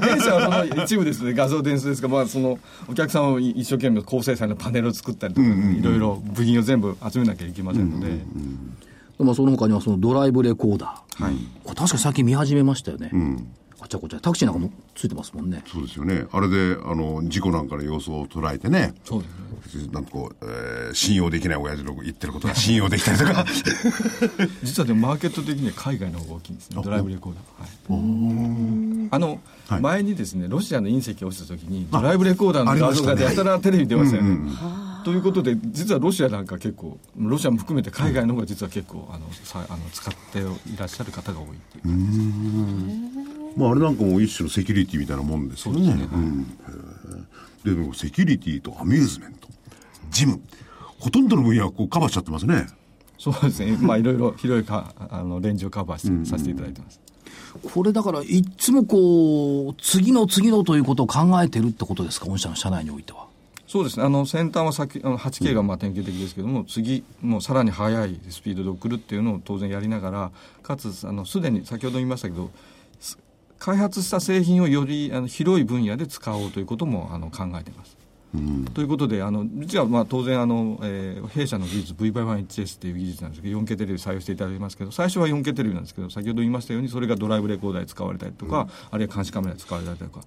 [0.00, 8.18] 電車はその一部ですね、画像伝送ですが、まあ、そのお客さんを一生懸命高精細なパネルを作ったりとか、いろいろ部品を全部集めなきゃいけませんので、
[9.18, 13.10] まあ、その他にはそのドライブレコーダー、これ確かに最近見始めましたよね、
[13.84, 16.24] あちゃこちゃタクシーなんかもついてますもんねそうですよね。
[16.32, 18.94] あれで、あの、事故なんかの様子を捉えてね。
[19.04, 19.28] そうで
[19.68, 19.88] すね。
[19.92, 23.44] なんかこう、えー信用できない親父の言ってることが 信用できたりとか。
[24.62, 29.02] 実はでもマーケット的には海外の方が大きいんですね、ドライブレコーダー。
[29.02, 34.52] はい、あの、はい前にですね、ロシアの隕石が落ちた時に、ドライブレコーダーの画像がやたらテレビに出ましたよね。
[35.04, 42.93] ということで、実はロシアなんか結構、ロシアも含めて海外の方が実は結構、あのさあの使っていらっしゃる方が多いっていう感じです。
[43.56, 45.80] まあ、あれなんかも一種のセキュリティみたいなもんですよね。
[45.90, 45.92] うん。
[45.92, 47.74] へー。
[47.74, 49.48] で、でもセキュリティとアミューズメント、
[50.10, 50.40] ジム、
[50.98, 52.66] ほとんどの分野をこうカバーしちゃってますね。
[53.18, 57.00] そうですね、 まあ、いろいろ広いかあのレンジをカバーして、させていただいてます。
[57.72, 62.26] これだからいっつもこう次の次のということを考えてるってことですか？
[62.26, 63.26] 御社の社内においては。
[63.66, 70.30] そうですね、あの先端は先あの 8K がまあ典型的ですけども、次、もうさらに速いスピードで送るっていうのを当然やりながら、
[70.62, 72.50] かつあのすでに先ほど言いましたけど、す
[73.64, 77.96] 開発した製品をよりあの広い分野で使おうということもあの考えています。
[78.74, 90.20] ということで、あの実はまあ当然あの、えー弊社の技術、V-by1HS っていう技術なんですけど、4K テレビ採用していただいてますけど、最初は 4K テレビなんですけど、先ほど言いましたように、それがドライブレコーダーで使われたりとか、あるいは監視カメラで使われたりとか。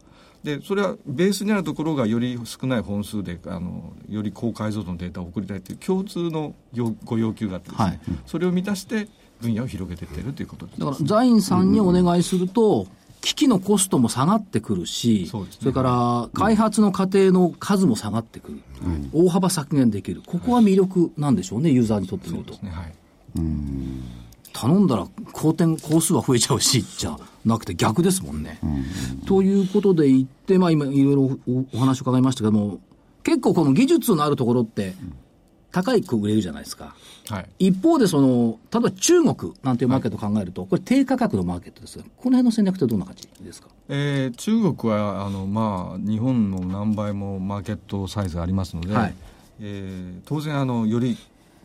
[0.44, 9.10] でそれはベースにあるところがより少ない本数であのより高解像度のデータを送りたいという共通の要ご要求があってですね、はいそれを満たして
[9.42, 12.88] 分野を広げていっているということですだからザインさんにお願いすると、
[13.28, 15.48] 機器のコストも下がってくるし、そね。
[15.66, 18.60] れから開発の過程の数も下がってくる、
[19.12, 22.54] 大幅削減できる、ここは魅力なんでしょうね、ユーザーにとってみると。
[22.64, 22.94] ねはい。
[24.54, 28.62] 頼んだら工点、工数は増えちゃうし、じゃなくて逆ですもんね。
[29.26, 32.80] ということで言って、まあ今いろいろおお話を伺いましたけども、
[33.24, 34.96] 結構この技術のあるところって、
[35.84, 36.96] 高いく売れるじゃないですか。
[37.30, 37.50] はい。
[37.60, 43.68] 一方でその、例えば中国なんていうマーケットを考えると、これ低価格のマーケットですが、この辺の戦略ってどんな感じですか？
[43.90, 49.16] えー中国はあの、まあ、日本の何倍もマーケットサイズありますので、はい。
[49.60, 51.18] えー当然あのより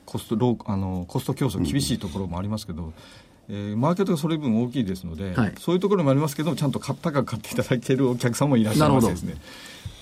[0.05, 2.93] コストローあのコスト競争厳しいところもありますけど、
[3.49, 5.55] えーマーケットがそれ分大きいですので、はい。
[5.59, 9.37] そういうところもありますけどちゃんと買高く買っていただけるお客さんもいらっしゃいましてですね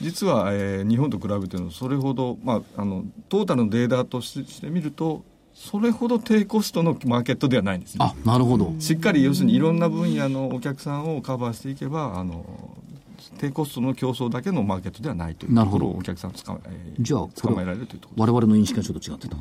[0.00, 5.22] 実は、えー日本と比べてのそれほど、まあ、あのトータルのデータとししてみると
[5.54, 8.04] それほど低コストのマーケットではないんですね。
[8.04, 8.72] あ、なるほど。
[8.78, 12.44] しっかり要するにいろんな分野のお客さんをカバーしていけばあの
[13.38, 15.84] 低コストの競争だけのマーケットではないというなるほど。
[15.84, 19.36] ところをお客さんつかま,、えーじゃ捕まえられるというところ我々の認識がちょっと違ってた。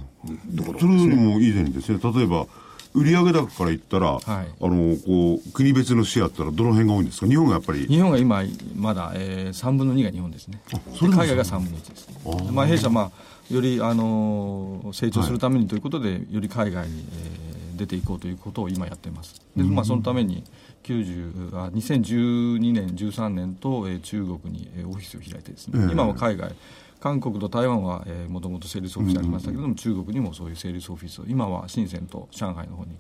[0.80, 2.48] それよりも以前にですね、例えば、
[2.94, 4.26] 売上高から言ったら、はい。
[4.26, 7.28] あの、こう、国別のシェアってのはどの辺が多いんですか？
[7.28, 8.42] 日本がやっぱり、日本が今
[8.76, 10.60] まだ、えー、3分の2が日本ですね。
[11.00, 12.52] 海外が3分の1ですね。
[12.52, 17.50] まあ、弊社、まあ、より、あのー成長するためにということで、より海外に、えー
[17.80, 19.42] 出ていこうということを今やっています。
[19.56, 20.44] で、まあ、そのために
[20.84, 25.92] 90あ2012年13年と、えー中国に、えーオフィスを開いてですね、ええ。
[25.94, 26.52] 今は海外
[27.00, 32.98] 韓国と台湾はもともとセールスオフィスありましたけれども、中国にもそういうセールスオフィスを今は深センと上海の方に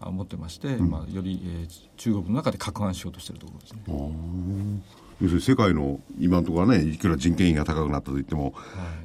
[0.00, 3.82] あ持ってまして、まあ、より、えー中国の中で攪拌しようとしているところですね。
[5.20, 8.54] 要するに世界の今のところはね、いくら人件費が高くなったと言っても、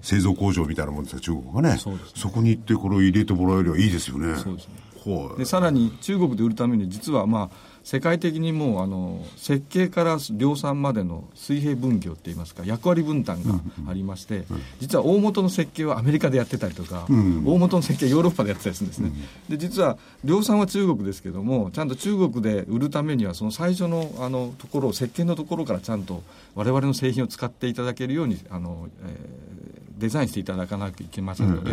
[0.03, 1.69] 製造工場みたいなもんですよ、中国がね。
[1.73, 4.35] ねそこに行ってこれを入れてもらえればいいですよね。
[4.35, 4.92] そうですねはい
[5.37, 14.45] でさらに中国で売るために実はまあ世界的にもうあの設計から量産までの水平分業っていいますか役割分担がありまして、
[14.79, 19.11] 実は大元の設計はアメリカでやってたりとか、大元の設計はヨーロッパでやってたりするんですね、
[19.49, 26.23] で実は量産は中国ですけどもちゃんと中国で売るためにはその最初のあのところ設計のところからちゃんと
[26.55, 31.71] 我々の製品を使っていただけるようにあの、えーデザインしていただかなきゃいけませんので、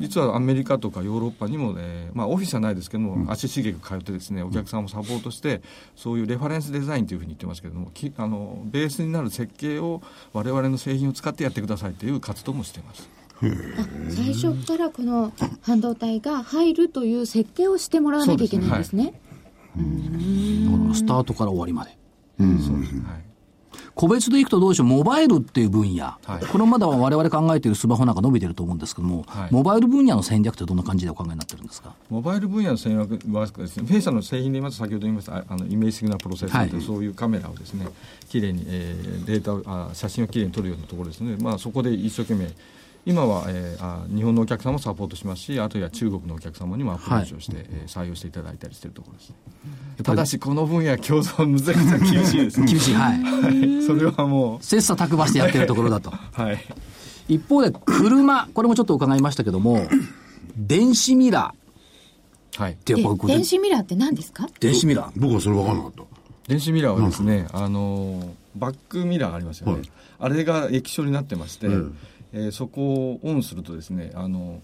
[0.00, 5.62] 実はアメリカとかヨーロッパにも、ねまあ、オフィスはないですけども、足しげく通ってですねお客さんをサポートして
[5.96, 10.02] そういうレファレンスデザインというふうに言ってますけれどもきあのベースになる設計を
[10.32, 13.08] 我々の製品を使ってやってくださいという活動もしています。
[14.10, 19.14] 最初からこの半導体が入るという設計をしてもらわなきゃいけないんですね。
[19.76, 21.96] だからスタートから終わりまで。
[22.38, 22.94] そうです。
[22.94, 23.27] ねはい
[23.94, 26.46] 個別でいくとどうでしょう、モバイルっていう分野、はい。
[26.46, 29.48] これまだ我々考えているスマホなんか伸びてると思うんですけども、はい。
[29.52, 31.94] モバイル分野の戦略ってどんな感じでお考えになってるんですか？
[32.10, 36.86] モバイル分野の戦略はですね、弊社の製品で言いますと先ほど言いましたああのイメージシグナルプロセッサーという、はい。
[36.86, 37.86] そういうカメラをですね、
[38.28, 42.50] きれいに、えーデータをあ写真をきれいに撮るようなところですので、まあそこで一生懸命
[43.08, 49.36] 今は、えーあ日本のお客様もサポートしますし、あとは中国のお客様にもアプローチをして、えー採用していただいたりしているところですね。
[50.02, 52.66] ただしこの分野は競争むちゃくちゃ厳しいですね。
[52.66, 53.18] 厳しい、はい。
[53.22, 56.10] はい それはも切磋琢磨してやってるところだと。
[56.10, 56.58] う はい。
[57.28, 59.86] 一方で、車、これもちょっと伺いましたけども、
[60.56, 62.76] 電子ミラーっはい。
[62.76, 64.46] てやっぱ電子ミラーって何ですか？
[64.60, 65.12] 電子ミラー。
[65.16, 66.02] 僕はそれ分かんなかった。
[66.46, 69.82] 電子ミラーはですね、あのーバックミラーありますよね、はい
[70.20, 71.96] あれが液晶になってまして、うん
[72.32, 74.60] えーそこをオンするとですね、あの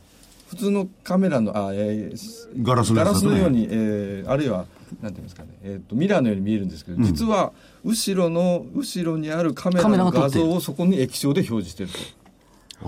[0.49, 4.67] 普通のカメラのあ、えーガラスのように、えーあるいは
[5.03, 7.53] なんていうんですかね、えー、とミラーのように見えるんですけど、実は
[7.85, 11.99] 後ろの後ろにあるカメラの画像をそこに液晶で表示していると。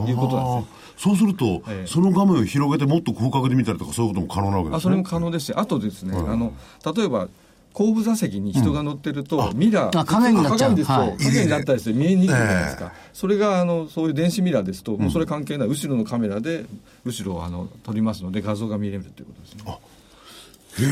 [0.06, 0.76] いうことなんですね。
[0.98, 1.86] そうすると、ええ。
[1.86, 4.76] その画面を広げてもっと広角で見たりとかそういうことも可能なわけですね。
[4.76, 6.26] あそれも可能ですし、あとですね、はい。
[6.28, 6.52] あの
[6.94, 7.28] 例えば
[7.76, 16.64] 後部座席に人が乗ってると、ミラー、あ影になっちゃう鏡ですと、はい影になったりして見えにくいじゃないですか、それがあのそういう電子ミラーですと、もうそれ関係ない、後ろのカメラで
[17.04, 19.78] 後ろをあの撮りますので、画像が見れるということですね。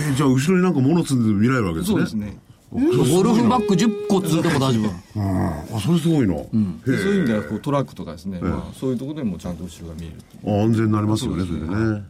[0.08, 1.94] へえじゃあ後ろになんか物積んで見られるわけですね。
[1.94, 2.36] そうですね。
[2.70, 5.20] ゴルフバッグ10個積んでも大丈夫。
[5.20, 5.48] うん。
[5.48, 6.34] あ、それすごいな。
[6.34, 6.48] へで
[6.84, 12.04] そういう意味ではこうトラックとかですね、まあ、そういうところでもちゃんと後ろが見えるっていうえ安全になりますよね、それでね。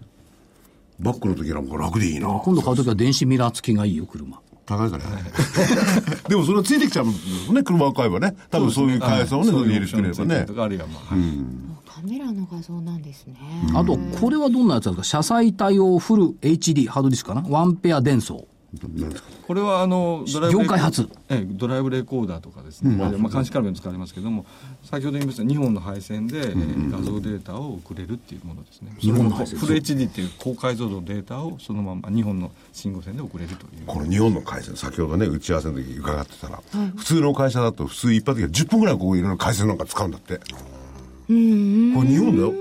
[1.00, 2.28] バックの時なんか楽でいいな。
[2.28, 4.40] 今度買うときは電子ミラー付きがいいよ、車。
[4.66, 5.22] 高いからね。
[6.28, 8.34] でもそれはついてきちゃうんですね、車を買えばね。
[8.50, 10.54] 多分そういう会社をね、それで入れてくれればねと。
[10.54, 11.24] かあるいはまあ、はい
[11.86, 13.36] カメラの画像なんですね。
[13.72, 15.22] あと、これはどんなやつなんですか？
[15.22, 17.48] 車載対応フル HD ハードディスクかな？
[17.48, 18.48] ワンペア伝送。
[19.46, 21.08] これはあのドライブレコ業界初？
[21.28, 24.46] ええドライブレコーダーとかですね、まあ、監視カメラに使われますけども
[24.82, 28.94] 先ほど言いました2本の配線で、えー画像データを送れるっていうものですね。
[29.02, 29.58] 二本の配線。
[29.58, 33.86] フル HD っていう高解像度のデータをそのまま2本の信号線で送れるという。
[33.86, 36.62] この日本の回線、先ほどね、打ち合わせの時伺ってたら、
[36.96, 40.38] 普通の会社だと普通一般的には10分ぐらいこういろいろ回線なんか使うんだって。
[40.38, 40.42] こ
[41.28, 42.52] れ日本だよ。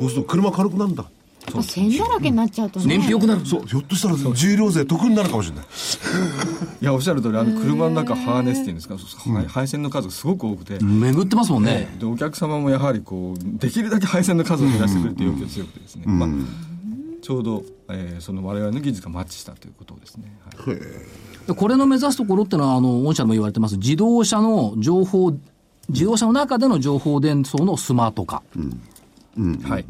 [0.00, 1.04] そうすると車軽くなるんだ。
[1.52, 2.86] あ線だらけになっちゃうとね。
[2.86, 3.44] 燃費良くなる。
[3.44, 5.64] そう、ひょっとしたら重量税得になるかもしれない。
[6.80, 11.88] いやおっしゃる通りあの車の中ハーネスっていうんですか、はい配線の数がすごく多くて、巡ってますもんね。
[11.98, 16.28] でお客様もやはりこうできるだけ配線の数を減らしてくれって要求が強くてですね、まあ、
[17.22, 20.76] ちょうど、えーその我々の技術がマッチしたということですね、はい。
[21.46, 25.32] でこれの目指すところってのは、あの、御社でも言われてます、自動車の情報、
[25.88, 28.42] 自動車の中での情報伝送のスマート化。
[29.36, 29.84] はい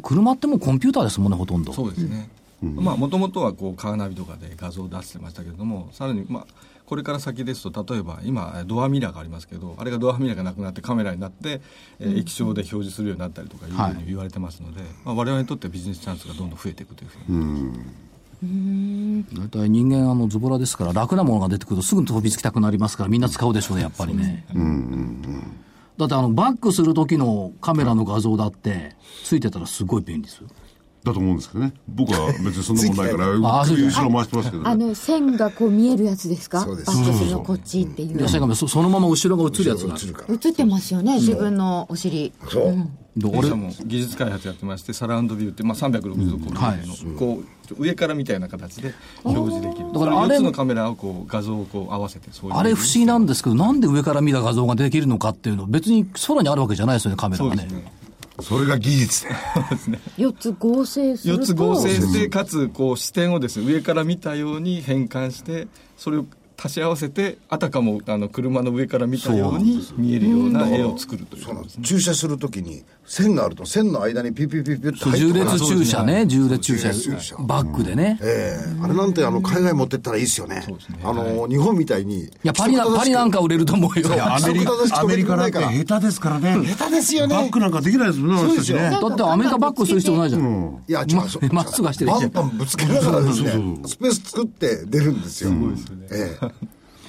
[0.00, 1.72] 車ってもうコンピューターですもんね、ほとんど。
[1.72, 2.30] そうですね。
[2.62, 6.46] まあ、もともとはこうカーナビとかで画像を出してましたけれども、さらに、まあ、
[6.86, 11.60] これから先ですと、例えば今、ドアミラーがありますけど、あれがドアミラーがなくなってカメラになって、
[11.98, 19.24] えー液晶で表示するようになったりとかいうふうに言われてますので、まあ、我々にとってビジネスチャンスがどんどん増えていくというふうに。
[19.32, 24.44] 大体人間あのズボラですから楽なものが出てくるとすぐ飛びつきたくなりますからみんな使うでしょうねやっぱりね。
[26.02, 30.48] だってあのバックする時のカメラの画像だってついてたらすごい便利ですよ。
[31.04, 31.72] だと思うんですけどね。
[31.88, 34.70] 僕は別にそんなことないから、あそうです後ろ回してますけどね。
[34.70, 36.60] あの線がこう見えるやつですか？
[36.60, 36.86] そうです。
[36.86, 38.18] バックするのこっちっていう。
[38.18, 40.34] いやしかもそそのまま後ろが映るやつが映るから。
[40.34, 42.32] 映ってますよね自分のお尻。
[42.48, 49.92] そう、で俺弊社も技術開発やってましてサラウンドビューって、まあ、360度こう、はいのこう上からみたいな形で表示できる。
[49.92, 52.56] だからあれ4つのカメラをこう画像をこう合わせてそういう。
[52.56, 57.66] あれ不思議なんですけどなんで上から見た画像ができるのかっていうの別に空にあるわけじゃないですよねカメラがね
[58.40, 59.30] それが技術で。
[60.18, 66.26] 4つ合成すると4つ合成してかつこう視点をですね上から見たように変換してそれを
[66.62, 71.44] 足し合わせてあたかもあの車の上から見たように見えるような絵を作るという
[71.82, 76.26] 駐車するときに線があると線の間にピュピュピュピュってそう重入ってくる列駐車ね。
[76.26, 76.92] 重列駐車。
[76.92, 77.36] 重列駐車。
[77.40, 78.82] バックでね、ええ。
[78.82, 80.64] あれなんてあの海外持ってったらいいですよね。
[81.02, 82.24] あの、日本みたいに。
[82.24, 84.08] いやパリなパリなんか売れると思うよ。
[84.22, 86.64] アメリカ、アメリカなんて下手ですからね。
[86.66, 87.34] 下手ですよね。
[87.34, 88.80] バックなんかできないですもんね、あの人たちね。
[88.90, 93.50] だってアメリカバックする必要ないじゃん、いや、違う、そうまっすぐ走ってるバンバンぶつけながらですね、
[93.86, 95.50] スペース作って出るんですよ。
[95.50, 96.06] すごいですよね。
[96.12, 96.51] ええ。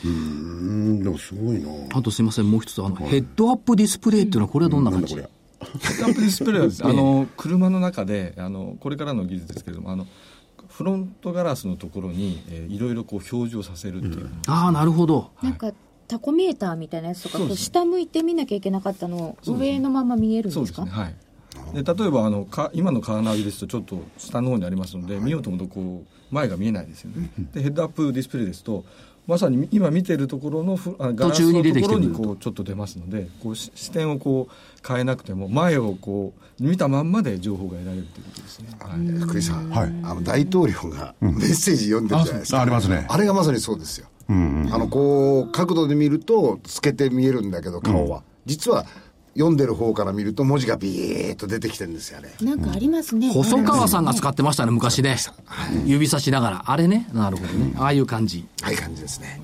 [0.06, 1.70] うん、でもすごいな。
[1.94, 5.30] あとすいませんもう一つあの、ヘッドアップディスプレイっていうのはこれはどんな感じ、これ。
[5.64, 6.84] ヘッドアップディスプレイはです。
[6.84, 10.08] ねあの 車の中であのこれからの技術ですけれどもあの
[10.68, 15.30] フロントガラスのところに、えーいろいろこう表示をさせるっていう、ああなるほど。
[15.42, 15.72] なんか
[16.08, 20.90] タコメーターみたいなやつとかそうですこう下向いて見なきゃいけなかったのを上のまま見えるんそうですすね。
[20.90, 21.16] はい。
[21.74, 28.86] で例えばあのか今のカーナビですとちょっと下の方にありますので、見ようと思うとこう前が見えないですよね、でヘッドアップディスプレイですと
[29.26, 30.78] まさに今見てるところの
[31.16, 31.82] ガラスのと。
[31.82, 39.20] ころにこうちょっと出ますのでこうし視点をこう変えなくても前をこう見たまんまで情報が得られるということですね、はい。
[39.20, 39.94] 福井さん、はい。
[40.04, 42.60] あの大統領がメッセージ読んでるじゃないですか。
[42.60, 43.06] あありますね。
[43.10, 44.08] あれがまさにそうですよ。
[44.30, 48.24] あの、こう、角度で見ると、透けて見えるんだけど、顔は。
[48.46, 48.86] 実は、
[49.36, 52.34] 読んでる方から見ると文字がビーッと出てきてるんですよね。
[52.42, 53.32] なんかありますね。
[53.32, 55.18] 細川さんが使ってましたね昔ね。
[55.86, 56.64] 指差しながら。
[56.68, 57.08] あれね。
[57.14, 57.74] なるほどね。
[57.78, 58.46] ああいう感じ。
[58.62, 59.42] はい、感じですね。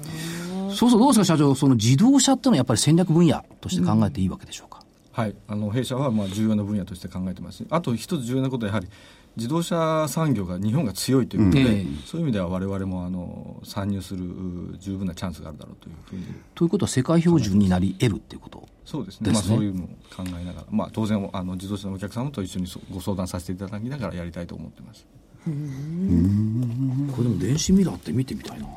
[0.71, 1.56] そうそうどうですか社長。
[1.56, 7.58] その自動車っていうのはやっぱり戦略分野として考えていいわけでしょうか、はい、あの弊社はまあ重要な分野として考えてます。
[7.58, 8.88] しあと一つ重要なことはやはり
[9.36, 11.71] 自動車産業が日本が強いということで、うん。
[11.71, 11.86] ええ。
[12.06, 16.25] そういう意味では我々もあの参入するう十分なチャンスがあるだろうというふうに。
[16.54, 18.68] ということは世界標準になり得るっていうこと？
[18.89, 19.32] そうですね。
[19.32, 19.49] ですね。
[19.49, 25.06] まあ、そういうのを考えながら、まあ、当然あの自動車のお客様と一緒にそご相談させていただきながらやりたいと思ってます。
[25.45, 28.67] これでも電子ミラーって見てみたいな。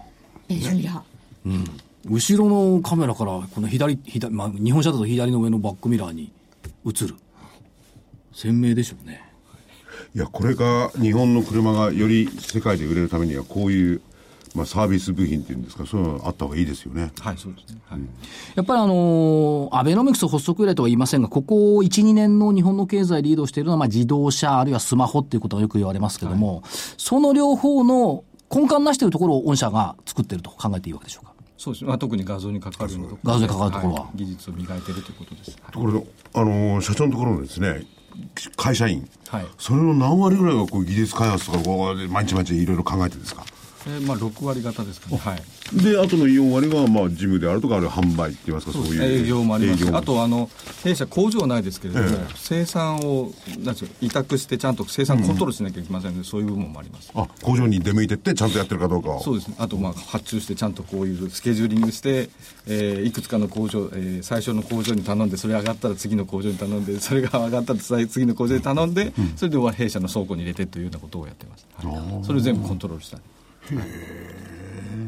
[0.48, 1.66] 電子ミラー。
[2.10, 6.30] 後ろのカメラからこの左左、まあ、日本車だと左の上のバックミラーに
[6.84, 7.14] 映る。
[8.34, 9.32] 鮮明でしょうね。
[10.14, 14.02] いや、これが日本の車がより世界で売れるためには、こういう、
[14.54, 17.10] まあ、サービス部品っていうんですか、そういうのがあった方がいいですよね。
[17.20, 18.00] はいそうですね、はい。
[18.54, 26.62] やっぱりあのーアベノミクス発足以来とは言いませんが、ここ1、2年の日本の経済リードしているのは、まあ、自動車、あるいはスマホっていうことがよく言われますけども、
[26.98, 31.32] その両方の根幹なしているところを御社が作っていると考えていいわけでしょうか？
[31.56, 31.84] そうです。
[31.84, 34.10] ね、まあ、特に画像に関わるようなところ画像に関わるところは。
[34.14, 35.72] 技術を磨いているということです、はい。
[35.72, 37.86] ところで、あのー社長のところのですね、
[38.56, 39.46] 会社員、はい。
[39.58, 43.42] それの何割ぐらいがこう技術開発とかこう毎日毎日いろいろ考えてるんですか？
[43.86, 49.02] えーまあ、6割方ですかね、はい、で、あとの4割は、まあ、事務であるとか、あるいは販売って言いますか、そういう。
[49.02, 49.96] 営業もあります。
[49.96, 50.48] あとあの
[50.82, 57.10] 弊社工場はないですけれども、生産をなんうか委託してちゃんと生産コントロールしなきゃいけませんので、そういう部分もあります。
[57.14, 59.22] あ、工場に出向いてって、ちゃんとやってるかどうかを。
[59.22, 59.56] そうですね。
[59.58, 62.28] あとまあ発注してちゃんとこういうスケジューリングして、
[62.66, 73.18] えーいくつかの工場、えー最初の工場に頼んでそれ上がったら次の工場に頼んでそれが上がったら次の工場に頼んで、それで弊社の倉庫に入れてというようなことをやってます、はい、それを全部コントロールした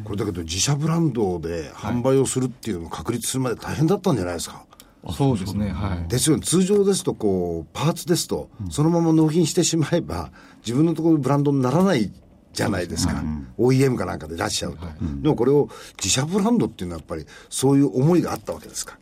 [0.05, 4.65] これだけど自社ブランドで販売をするっていうのを確立するまで大変だったんじゃないですか。
[5.13, 6.43] そうですねはいですよね。
[6.43, 10.31] 通常ですと、こう、パーツですと、そのまま納品してしまえば、
[10.65, 12.11] 自分のところのブランドにならない
[12.55, 13.23] じゃないですか。
[13.59, 14.87] OEM かなんかで出しちゃうと。
[15.21, 18.97] でもこれを自社ブランドっていうのはやっぱり、そういう思いがあったわけですか。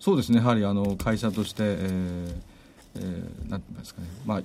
[0.00, 2.34] そうですねやはりあの会社として、えー
[2.94, 4.42] えーなんて言いますかね、まあ、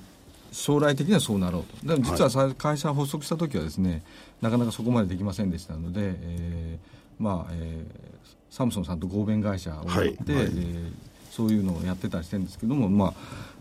[0.52, 4.04] 将来的にはそうなろうとでも実はさ、会社発足した時はですね
[4.44, 8.14] なかなかそこまでできませんでしたので、えーまあえー
[8.50, 10.08] サムソンさんと合弁会社をやって、はい。
[10.08, 10.92] はいえー
[11.32, 13.14] そういうのをやってたりしてるんですけども、まあ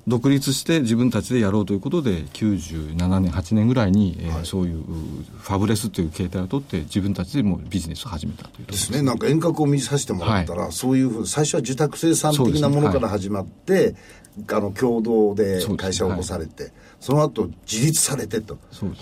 [0.06, 13.94] 独立して自分たちでやろうということで97年8年ぐらいに、えーそういうファブレスという形態を取って自分たちでもうビジネスを始めたというですね、なんか遠隔を見させてもらったら、そういうふう最初は受託生産的なものから始まって、
[14.50, 16.72] あの共同で会社を起こされて、
[17.02, 18.56] その後自立されてと、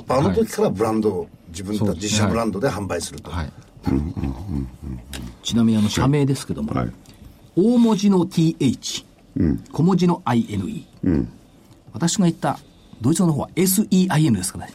[0.09, 3.53] あの時からブランドを自分たち自社ブランドで販売すると、はい。
[5.43, 6.93] ちなみにあの社名ですけども、はい。
[7.57, 9.05] 大文字の TH、
[9.71, 10.87] 小文字の INE、
[11.93, 12.59] 私が言った
[13.03, 14.73] ドイツ語の方は SEIN ですからね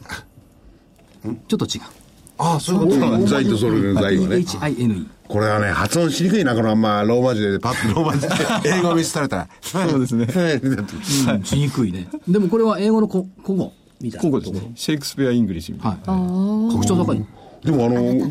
[1.48, 2.05] ちょっと違う
[2.38, 4.36] ああそういうこと財とそれの財はね。
[4.36, 7.02] THINE これはね、発音しにくいな、このまんま。
[7.02, 9.48] ローマ字で、 パッとローマ字で、英語見せされたら。
[9.60, 10.26] そうですね。
[10.62, 12.08] うんしにくいね。
[12.28, 14.22] でもこれは英語のこ古語みたいな。
[14.22, 14.72] ここですね。
[14.76, 16.12] シェイクスピア・イングリッシュみたいな。
[16.12, 16.74] はい。
[16.74, 17.24] 格調高い
[17.64, 18.30] でもあの、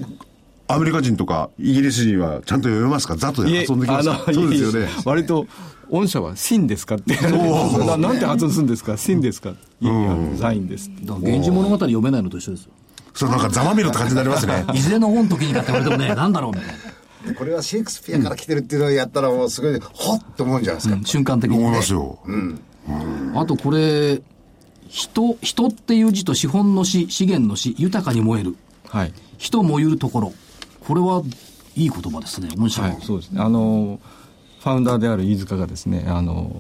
[0.68, 3.18] アメリカ人とかイギリス人はちゃんと読めますか？
[3.18, 4.22] ざっとで発音できますか？
[4.34, 4.88] そうですよね。
[5.04, 5.48] 割と
[5.92, 7.14] 御社は「シンですか?」って。
[7.86, 9.50] ななんて発音するんですか「シンですか?」
[9.82, 9.92] いや
[10.38, 11.02] ザインですって。
[11.06, 12.72] だから源氏物語読めないのと一緒ですよ
[13.16, 14.66] それなんかざまみろって感じになりますね。
[14.74, 17.34] いずれの本時にかって言われてもねなんだろうみたいな。
[17.34, 21.78] これはシェイクスピアから来てるっていうのをやったらもうすごいほっと思うんじゃないですか、瞬間的に重いね。
[21.78, 22.20] ますよ。
[23.34, 24.22] あとこれ
[24.88, 28.56] 人人っていう字と資本の詩資源の詩豊かに燃える。
[28.90, 29.14] はい。
[29.38, 30.34] 人燃ゆるところ。
[30.88, 31.24] これは
[31.76, 33.42] いい言葉ですね御社はい、そうですね。
[33.42, 34.00] あの、
[34.64, 36.56] ファウンダーである飯塚がですね、あの、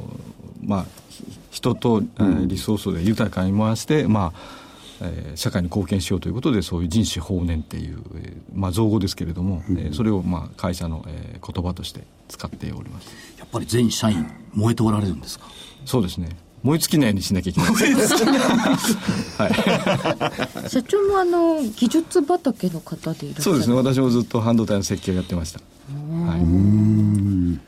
[0.63, 4.64] まあ、ひ人と、えーリソースで豊かに回して、まあ、
[5.01, 13.09] えー社会に貢献しようということで、そういう人種放念っていう、えーまあ、造語ですけれども、えーそれを、まあ、会社の、えー言葉として使っております。
[13.37, 15.45] やっぱり全社員燃えておられるんですか？
[15.85, 16.29] そうですね。
[16.63, 17.69] 燃え尽きないようにしなきゃいけない。
[19.37, 20.69] はい。
[20.69, 23.75] 社長もあの技術畑の方でいらっしゃるそうですね。
[23.75, 25.59] 私もずっと半導体の設計をやってました。
[25.59, 27.59] はい。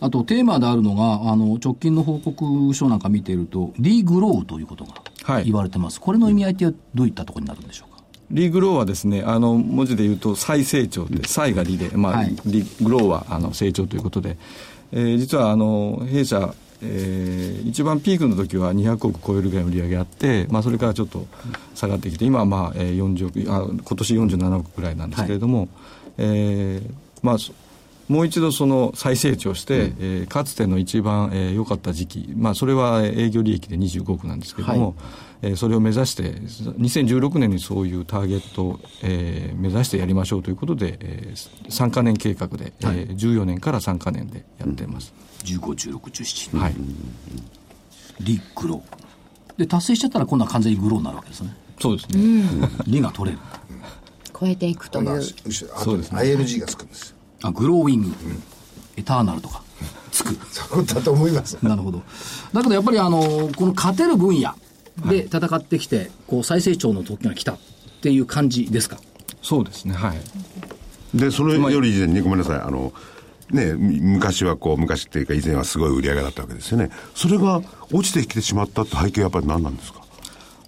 [0.00, 5.11] あとテーマであるのがあの直近の報告書なんか見ているとリグローということがはい
[5.44, 6.64] 言われてます、これの意味合いって
[6.94, 8.02] どういったところになるんでしょうか？
[8.30, 12.34] リグローはですね、あの、文字で言うと再成長で、再がリで、まあ、はい。
[12.46, 14.36] リグローはあの成長ということで、
[14.92, 21.26] えー実はあの、弊社、えー一番ピークの時は200億超えるぐらいの売り上げあって、まあ、それからちょっと
[21.74, 25.68] 下がってきて、今はまあ、えー40億、あ今年47億ぐらいなんですけれども、
[26.18, 26.90] えー
[27.22, 27.52] まあ、そ
[28.08, 34.94] もう一度その再成長して、えーかつての一番良、えー良かった時期、まあ、それは営業利益で25億なんですけれども、
[35.42, 45.12] えーそれを目指して、2016年にそういうターゲットを、えー目指してやりましょうということで、えー、3か年計画で、えー14年から3か年でやってます。
[45.44, 46.74] 151617はい、
[48.20, 52.54] リグローで達成しちゃったら今度は完全にグローになるわけですねそうですね。
[52.86, 53.42] リが取れる
[54.38, 56.86] 超えていくというそうですね ILG がつくん。
[56.88, 57.11] ですよ
[57.42, 58.14] あグローウィング、
[58.96, 59.62] エターナルとか
[60.10, 60.34] つく。
[60.50, 61.58] そうだと思います。
[61.62, 62.02] なるほど。
[62.52, 64.54] だけどやっぱりあのこの勝てる分野
[65.08, 67.58] で戦ってきて、こう再成長の時が来たっ
[68.02, 68.98] ていう感じですか？
[69.42, 69.94] そうですね。
[69.94, 70.20] はい。
[71.18, 72.92] で、それより以前に、ごめんなさい、あの、
[73.50, 76.90] ね、み昔はこう、昔っていうか以前はすごい売り上げだったわけですよね。
[77.14, 80.01] それが落ちてきてしまったって背景はやっぱり何なんですか？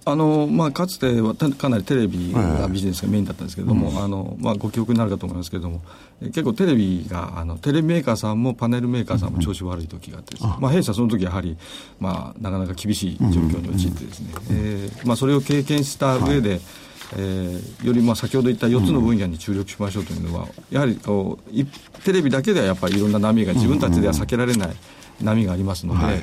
[0.07, 5.81] あのまあ、かつてはたかなりテレビがビジネスがメインだったんですけれども、あのまあ、ご記憶になるかと思いますけれども、
[6.21, 11.57] え結構テレビが、あのテレビメーカーさんもパネルメーカーさんも調子悪い時があってですね、まあ、弊社その時やはり、
[11.99, 16.61] まあ、なかなか厳しい状況に陥ってですね、えーまあ、それを経験した上で、
[17.17, 21.65] えーよりまあ先ほど言った4つの分野に注力しましょうというのは、やはりこうい
[22.03, 24.75] テレビだけではやっぱりいろんな波が自分たちでは避けられない
[25.21, 26.17] 波がありますので、え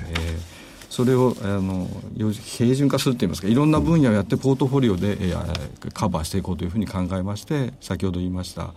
[0.49, 0.52] ー
[0.93, 1.89] それをあの
[2.19, 8.75] よ平準化するといいますかいろんな分野をやってポートフォリオで、えーカバーしていこうというふうに考えまして先ほど言いました、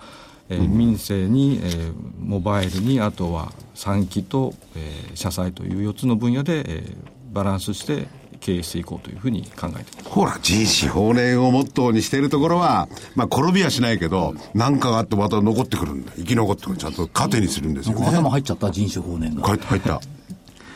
[0.47, 6.95] えー民生に、えーモバイルにあとは産機と、えー社債という4つの分野で、えー
[7.33, 8.07] バランスして
[8.39, 16.13] 経営していこうというふうに考えていますほら、人種法令をモットーにしているところは、まあ、転びはしないけど、何かがあってまた残ってくるんだ。
[16.15, 16.77] 生き残ってくる。
[16.77, 18.05] ちゃんと糧にするんですよね。
[18.07, 19.99] 頭入っちゃった人種法年が入った。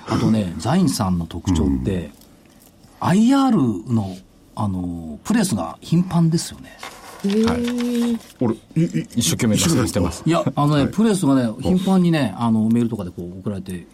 [0.10, 2.12] あとね、ザインさんの特徴って、
[3.00, 4.18] IR の、
[4.56, 6.78] あの、プレスが頻繁ですよね。
[8.40, 10.24] 俺、いい一生懸命出してます。
[10.26, 13.88] いや、あのね、プレスがね、頻繁にね、あの、メールとかでこう送られて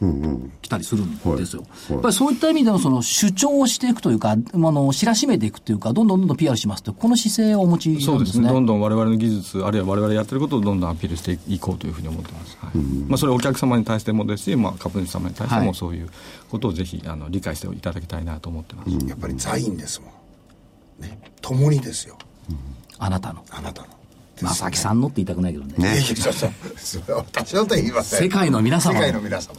[0.62, 1.64] きたりするんですよ。
[1.90, 8.16] やっぱりそういった意味でのその主張をしていくというか、あの、知らしめていくというか、どんどんどんどん PR しますと、この姿勢をお持ちなんですね。
[8.18, 12.58] そうですね、どんどん我々の技術、あるいは我々やってることをどんどんアピールしていこうというふうに思ってます。
[12.62, 12.78] はい。
[13.08, 16.04] まあ、それはお客様に対してもですし、まあ、株主様に対してはいもそうい。
[16.04, 16.10] う
[16.50, 18.90] ことをぜひあの理解していただきたいなと思ってます。
[19.08, 20.08] やっぱりザインですも
[21.00, 22.18] んね共にですよ
[23.00, 23.44] あなたの。
[23.52, 23.88] あなたの
[24.42, 25.74] 正木さんのって言いたくないけどね。
[25.78, 29.56] ねそうそうそれは私のとは言いません世界の皆様世界の皆様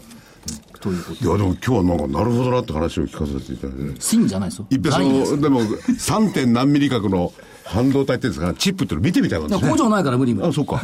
[0.81, 3.95] ということいや、でも今日はなんか、なるほどなって話を聞かせていただいてね。
[3.99, 4.67] シンじゃないですよ。
[4.71, 6.33] いっぺんですの、でも、3.
[6.33, 7.33] 点何ミリ角の
[7.65, 9.63] 半導体っていうんですかね、チップっていうの見てみたいなんですね。
[9.63, 10.81] だから工場ないから無理無理あ、そうか。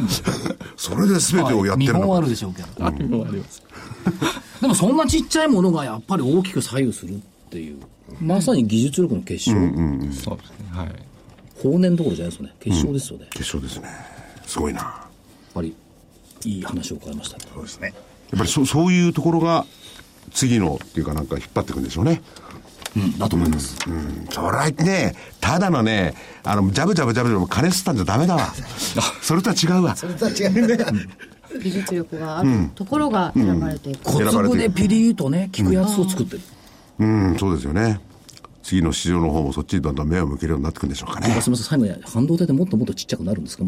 [0.75, 2.05] それで全てをやって見るのか。
[2.05, 2.85] 本はあるでしょうけど。
[2.85, 3.63] あります
[4.59, 7.77] でもそんなちっちゃいものがやっぱり大きく左右するっていう。
[8.19, 9.53] まさに技術力の結晶。
[10.11, 11.12] そうですねはい
[11.63, 12.55] 法年どころじゃないですよね。
[12.59, 13.23] 結晶ですよね。
[13.23, 13.89] やっ決勝ですね。
[14.45, 14.81] すごいな。
[14.81, 15.09] や
[15.53, 15.75] ぱり、
[16.45, 17.45] いい話を伺いましたね。
[17.53, 17.93] そうですね。
[18.35, 19.65] っぱりそそういうところが、
[20.31, 22.21] 次のっていうかなんか引っ張っていくんでしょうね。
[22.95, 23.77] うん、だと思います。
[23.87, 28.53] うん、それはね、ただのね、あの、ジャブジャブジャブジャブ金吸ったんじゃダメだわ。
[29.21, 29.95] それとは違うわ。
[29.95, 31.07] それとは違うね。
[31.61, 36.41] 技術力があるところが選ばれていく、小粒でピリーとね、効くやつを作ってる。
[36.99, 37.99] うん、そうですよね。
[38.63, 41.27] 次の市場の方もそっちにだんだん目を向けるようになってくるんでしょうかね。
[41.41, 43.65] すみません、最後に半導体でもっともっとちっちゃくなるんですか？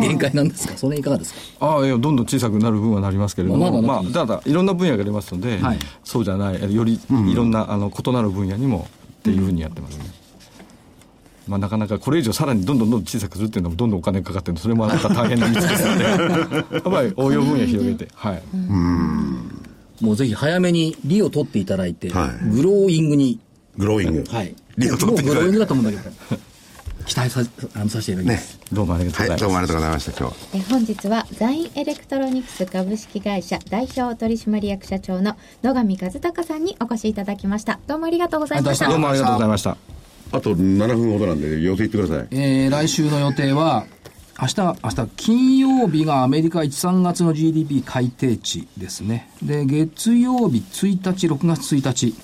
[0.00, 0.76] 限界なんですか？
[0.76, 1.40] その辺いかがですか？
[1.60, 5.78] ああいやどんどん小さくなる分はなりますけれども、ままあだなってただいろんな分野がありますので、はい。
[6.02, 8.88] そうじゃないよりいろんな、あの異なる分野にも
[9.18, 10.04] っていうふうにやってますね、
[11.46, 18.42] まあ、なかなかこれ以上さらにどんどんどんどん小さくするっていうのもどんどんお金かかってるのそれもまた大変な道ですのでやっぱり応用分野広げてはい、
[20.04, 22.50] もうぜひ早めに利を取っていただいて、はい。
[22.50, 23.40] グローイングに、
[23.78, 24.24] グローイング。
[24.30, 24.54] はい。
[24.76, 26.14] 利を取っていただいてもうグローイングだと思うんだけど、
[27.06, 27.40] 期待さ
[27.74, 28.58] あのさせていただきます。
[28.72, 30.36] どうもありがとうはい、ございます、どうもありがとうございました、今日。
[30.54, 39.76] え本日はザインエレクトロニクス株式会社代表取締役社長の野上一孝さんにお越しいただきましたどうもありがとうございましたどうもありがとうございました
[40.30, 42.26] あと7分ほどなんで、予定言ってください。
[42.32, 43.86] えー来週の予定は、
[44.40, 49.30] 明日、明日、金曜日がアメリカ1、3月の GDP 改定値ですね。
[49.42, 52.14] で、月曜日1日、6月1日、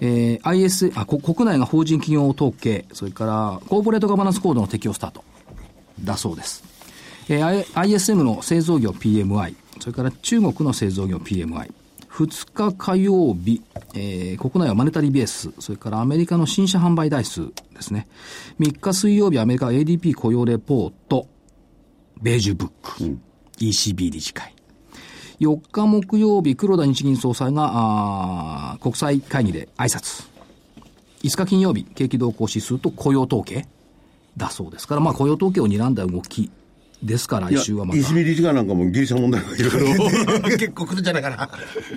[0.00, 5.24] えー IS、あ、こ国内が法人企業統計、それからコーポレートガバナンスコードの適用スタート。
[6.00, 6.62] だそうです。
[7.28, 11.72] えー ISM の製造業 PMI、それから中国の製造業 PMI、
[12.10, 13.62] 2日火曜日、
[13.94, 18.06] えー国内はマネタリーベース、それからアメリカの新車販売台数ですね。
[18.60, 21.26] 3日水曜日、アメリカ ADP 雇用レポート、
[22.20, 23.18] ベージュブック、
[23.58, 24.55] ECB 理事会。
[25.40, 30.26] 4日木曜日、黒田日銀総裁が、国際会議で挨拶。
[31.22, 33.66] 5日金曜日、景気動向指数と雇用統計
[34.36, 36.50] だそうですから、まあ雇用統計を睨んだ動き
[37.02, 38.00] ですから、来週はまた。
[38.00, 41.50] ECB 理事会なんかもギリシャ問題がいろいろ結構来るんじゃないかな。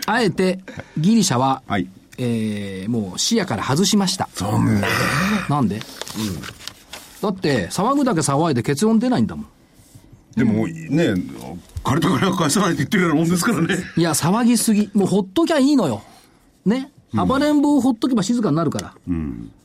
[0.06, 0.60] あえて、
[0.98, 1.88] ギリシャは、はい
[2.18, 4.28] えーもう視野から外しました。
[4.34, 4.88] そんな。
[5.48, 5.80] なんで、
[7.22, 9.46] だって、騒ぐだけ騒いで結論出ないんだもん。
[10.36, 11.14] でもね、
[11.84, 13.78] 借りた金は返さないって言ってるようなもんですからね。
[13.98, 14.90] いや、騒ぎすぎ。
[14.94, 16.02] もうほっときゃいいのよ。
[16.66, 16.92] ね？
[17.14, 18.94] 暴れん坊をほっとけば静かになるから。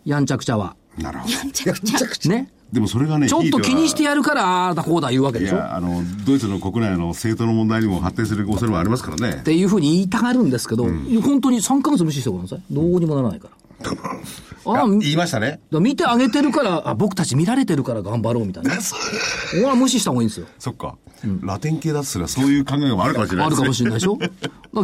[0.05, 0.77] やんちゃくちゃは。
[0.99, 2.49] なるほね？
[2.49, 2.55] ど。
[2.73, 5.57] でもそれがね、ちょっと気にしてややるから、ああだこうだ言うわけでしょ。
[5.57, 9.43] っいや、あの、ドイツの国内の政党の問題にも発展する恐れもありますからね。
[9.45, 10.85] ていうふうに言いたがるんですけど、
[11.23, 12.62] 本当に3ヶ月無視してごらんなさい。
[12.71, 13.55] どうにもならないから。
[14.67, 15.61] ああ、言いましたね。
[15.73, 18.73] 見てあげてるから、あ、僕たち見られてるから頑張ろうみたいな。
[19.55, 20.47] 俺は無視した方がいいんですよ。
[20.59, 20.97] そっか。
[21.43, 24.19] ラテン系だとすらそういう考えもあるかもしれないあるかもしれないでしょ。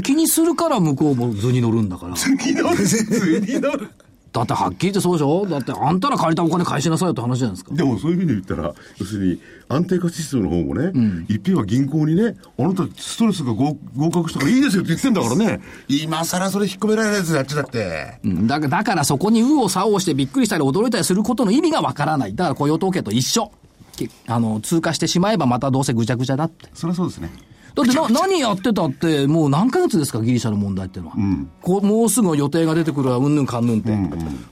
[0.03, 2.14] 気にするから向こうも図に乗るんだから。
[2.14, 2.76] れない。
[2.76, 3.91] 普通になる。
[4.33, 5.45] だってはっきり言ってそうでしょ？
[5.45, 7.74] だってあんたら借りたお金返しなさいよって話じゃないですか。
[7.74, 10.93] でもそういうふうに言ったら、要するに安定化指数の方もね、
[11.28, 18.20] 一品は銀行にね、あなたストレスが合合格したからいいですよって言ってんだからね、今更それ引っ込められないやつやっちゃって。
[18.22, 22.35] うんだだからそこに右往左往してびっくりしたり驚いたりすることの意味がわからない。
[22.37, 23.51] だから雇用統計と一緒。
[23.97, 26.68] きあの、通過してしまえばまたどうせぐちゃぐちゃだって。
[26.72, 27.31] そりゃそうですね。
[27.74, 31.16] だってな、何やってたって、もう何ヶ月ですか、ギリシャの問題っていうのは。
[31.62, 33.90] こうもうすぐ予定が出てくるわ、うんぬんかんぬんって。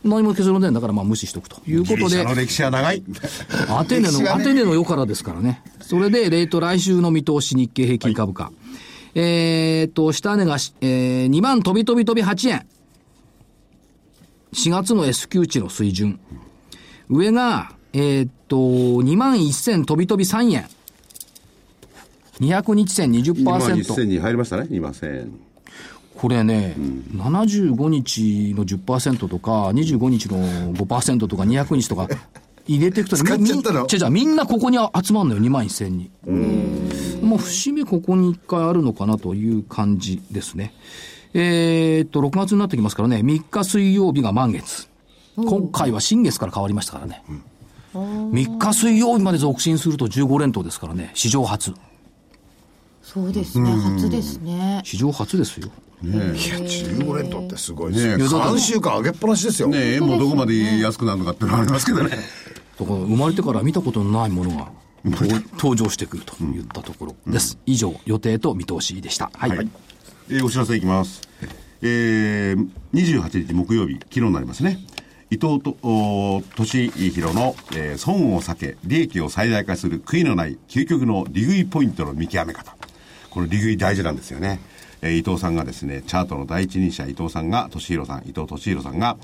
[0.05, 3.03] 何も結論出ないんだから、まあ無視しとくということでギリシャ、の歴史は長い。
[3.69, 5.63] アテネの、ねアテネの世からですからね。
[5.81, 8.53] それで、レート来週の見通し、日経平均株価。
[9.15, 12.67] えーっと、下値がし、えー、2万飛び飛び飛び8円。
[14.53, 16.21] 4月の S q 値の水準。
[17.09, 20.67] 上が、えーっと、2万1000飛び飛び3円。
[22.41, 24.05] 200日線2万1000 20%。
[24.05, 25.31] に入りましたね、2万1000。
[26.17, 32.09] これね、75日の10%とか、25日の5%とか、200日とか、
[32.67, 33.87] 入れていくと、使っちゃったの？
[33.87, 36.11] みん違う違うみんなここに集まるのよ、2万1000に。
[37.23, 40.73] もう節目ここに1回あるのかなという感じですね。
[41.35, 44.89] えーっと、6月になってきますからね、3日水曜日が満月。
[45.37, 47.23] 今回は新月から変わりましたからね。
[47.95, 51.75] 3日水曜日まで続伸すると15連投ですからね、史上初。
[53.13, 55.71] そうですね初ですね史上初ですよ。
[56.03, 58.17] いや、15連投ってすごいで。
[58.19, 59.69] ねえ3週間上げっぱなしですよ。
[59.69, 62.11] ねえ、円もどこまで安くなるのかってのはありますけどね。
[62.11, 62.21] だか
[62.93, 64.69] ら生まれてから見たことのないものが
[65.05, 67.59] 登登場してくるといったところです。
[67.65, 69.31] 以上、予定と見通しでした。
[69.35, 69.69] はい。
[70.31, 71.23] えーお知らせいきます。
[71.81, 74.79] えー、28日木曜日、昨日になりますね。
[75.31, 82.77] 伊藤とお俊弘の、えー損を避け、利益を最大化する悔いのない究極の利食いポイントの見極め方。
[83.39, 84.59] この利食い大事なんですよね。
[85.01, 89.17] えー伊藤さんがですね、チャートの第一人者伊藤さんが、俊弘さん、伊藤俊弘さんが、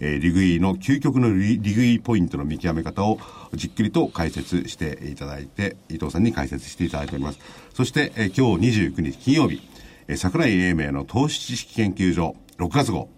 [0.00, 3.18] えー利食いの究極の利利食いポイントの見極め方を
[3.52, 7.40] じっくりと解説していただいて、伊藤さんに解説していただいております。
[7.74, 9.60] そして、えー今日29日金曜日、
[10.06, 13.10] えー桜井英明の投資知識研究所6月号、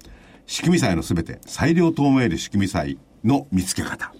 [0.46, 4.12] 仕組み債のすべて、裁量透明で仕組み債の見つけ方。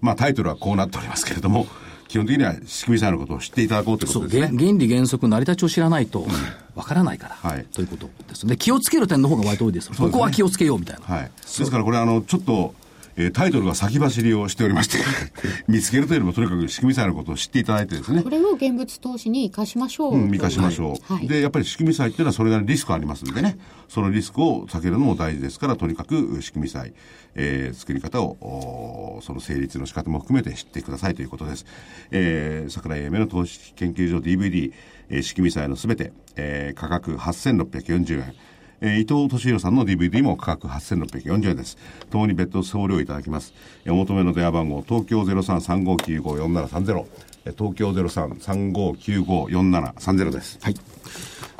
[0.00, 1.66] まあタイトルはこうなっておりますけれども、
[2.10, 4.46] 基本的には仕組み債のことを知っていただこうということですね。
[4.48, 6.26] 原原理原則、成り立ちを知らないと、
[6.74, 8.48] わからないから、はいということです。
[8.48, 9.94] で、気をつける点の方が割と多いですよ。
[9.96, 11.06] ここは気をつけようみたいな。
[11.06, 11.24] はい。
[11.26, 12.74] ですからこれあの、ちょっと、
[13.20, 14.98] えータイトルが先走りをしておりまして、
[15.68, 20.14] 見つけるというよりもとにかく仕組み債のことを知っていただいてですねこ、れを現物投資に生かしましょう。
[20.14, 23.58] うん、見かしましょう、はいで、やっぱり仕組み債っていうのはそれなりにリスクありますんでね、
[23.88, 26.94] そのリスクを避けるのも大事ですから、とにかく仕組み債、
[27.34, 31.66] えー作り方を、その成立の仕方も含めて知ってくださいということです。
[32.10, 34.72] えー、桜井英明の投資研究所 DVD、
[35.10, 38.34] えー仕組み債のすべて、えー価格8640円。
[38.80, 41.76] えー伊藤俊弘さんの DVD も価格8640円です。
[42.10, 43.52] ともに別途送料いただきます。
[43.84, 47.04] えーお求めの電話番号、東京0335954730。
[47.44, 50.58] えー東京0335954730です。
[50.62, 50.74] はい。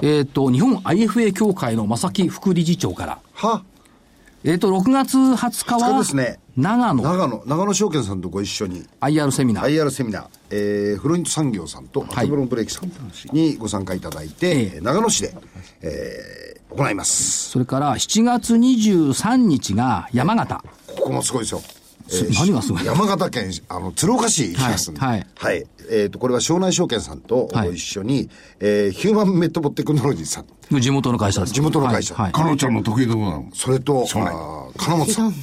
[0.03, 3.63] えっ、と、日本 IFA 協会の正木副理事長から、は
[4.45, 5.47] えっ、と、6月20日
[5.77, 9.69] 20日は、ですね長野長野長野証券さんとご一緒に IR セミナー。
[9.69, 12.91] IR セミナー、えーフロイント産業さんとアトブロンブレーキさん
[13.35, 15.35] にご参加いただいて、ええ長野市で、
[15.83, 17.51] えー行います。
[17.51, 20.63] それから7月23日が山形。
[20.97, 21.61] ここもすごいですよ、
[22.09, 22.85] す何がすごい？
[22.85, 25.67] 山形県あの鶴岡市行きますんで、はいはい。
[25.93, 30.81] えーとこれは庄内証券さんとご一緒に、えーヒューマンメットボテクノロジーさん。
[30.81, 31.53] 地元の会社です。
[31.53, 32.15] 地元の会社。
[32.15, 32.25] はい。
[32.25, 32.33] はい。
[32.33, 33.49] かのちゃんの得意なところなの？
[33.53, 34.31] それと、金
[34.97, 35.35] 本さん。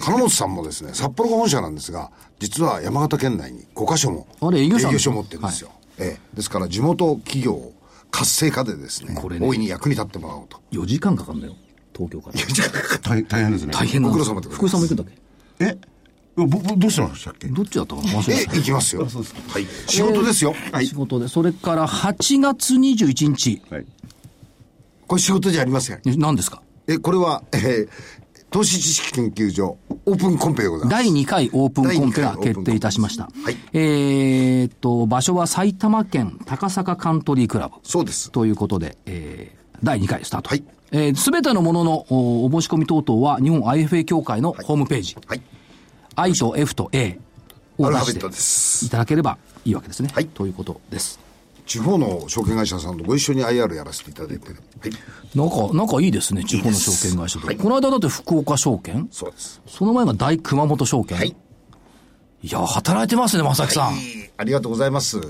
[0.00, 5.70] 金本さんもですね、札幌が本社なんですが、実は山形県内に5カ所もあれ営業所持ってるんですよ。
[5.98, 7.72] ええですから地元企業
[8.10, 10.60] 活性化でですね、これね大いに役に立ってもらおうと。
[10.72, 11.54] 4時間かかるんだよ。
[11.96, 12.38] 東京から。
[13.00, 13.72] 大大変ですね。
[13.72, 15.06] 大変なんですよご苦労様でございます福井さんも行くんだっ
[15.58, 15.64] け？
[15.64, 15.78] え？
[16.36, 17.48] ぼぼどうしてましたっけ？
[17.48, 18.08] どっちだったかな？
[18.08, 19.02] 忘れえた、行きますよ。
[19.02, 19.66] はい。
[19.86, 20.54] 仕事ですよ。
[20.72, 20.86] はい。
[20.86, 21.28] 仕事で。
[21.28, 23.62] それから8月21日。
[23.70, 23.86] はい。
[25.06, 26.00] これ仕事じゃありません。
[26.06, 26.62] え何ですか？
[26.86, 27.88] え、これは、えー
[28.50, 31.04] 投資知識研究所オープンコンペでございます。
[31.04, 33.24] 第2回オープンコンペが決定いたしました。
[33.24, 37.76] はいえーっと、場所は埼玉県高坂カントリークラブ。
[37.84, 38.30] そうです。
[38.32, 40.50] ということで、えー第2回スタート。
[40.50, 45.40] はいえすべてのもののおお申し込み等々は日本 IFA 協会のホームページ、はい。
[46.16, 47.18] I と F と A
[47.78, 50.10] を出していただければいいわけですね。
[50.12, 51.20] はいということです。
[51.70, 54.56] 地方の証券会社さんとご一緒に IR やらせていただいてる。
[54.80, 55.38] はい。
[55.38, 57.46] なんか、なんかいいですね、地方の証券会社と。
[57.46, 59.06] はいこの間だって福岡証券？
[59.12, 59.62] そうです。
[59.68, 61.16] その前が大熊本証券？
[61.16, 61.36] はい。
[62.42, 63.94] いや、働いてますね、正木さん。
[63.94, 64.02] やっ
[64.38, 65.18] ありがとうございます。
[65.18, 65.22] は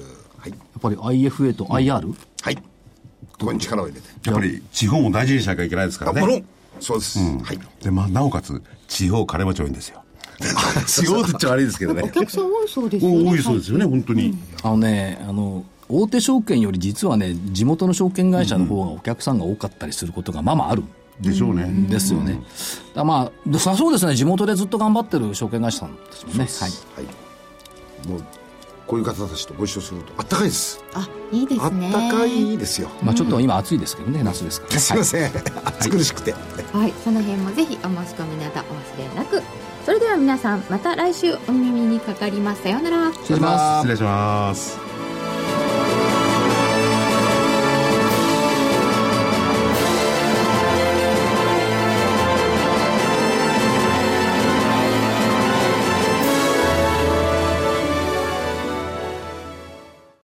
[0.48, 0.54] い。
[0.80, 2.14] ぱり IFA と IR?
[2.40, 2.56] はい。
[2.56, 4.08] ここに力を入れて。
[4.24, 6.20] やっぱり地方も大事にしなきゃいけないですからね。
[6.22, 6.44] あもろん
[6.80, 7.18] そうです。
[7.18, 7.58] はい。
[7.82, 10.02] で、まあ、なおかつ、地方金持ち多いんですよ。
[10.88, 12.10] 地方って言っちゃ悪いですけどおね。
[12.14, 13.30] 客さん多いそうですよね。
[13.30, 14.38] 多いそうですよね、本当に。
[14.62, 20.84] あのね、あの、大手証券より実はね、地元の証券会社の方がお客さんが多かったりすることがまあまあある
[21.20, 21.64] でしょうね。
[21.64, 22.40] んですよね。
[22.94, 26.44] だまあ、さそうですね、地元でずっと頑張ってる証券会社さんですもんね。
[26.44, 27.04] はい。
[27.04, 27.10] は
[28.06, 28.08] い。
[28.08, 28.24] もう、
[28.86, 30.82] こういう方たちとご一緒すると、あったかいです。
[30.94, 31.92] あ、いいですね。
[31.94, 32.88] あったかいですよ。
[33.02, 34.80] まあちょっと今暑いですけどね、夏ですから。
[34.80, 35.30] すいません。
[35.64, 36.32] 暑苦しくて。
[36.32, 39.42] はい、その辺もぜひお申し込みなどお忘れなく。
[39.84, 42.62] それでは皆さん、また来週お耳にかかります。
[42.62, 43.12] さようなら。
[43.12, 43.88] 失礼します。
[43.88, 44.99] 失礼します。
[45.50, 45.99] Bye.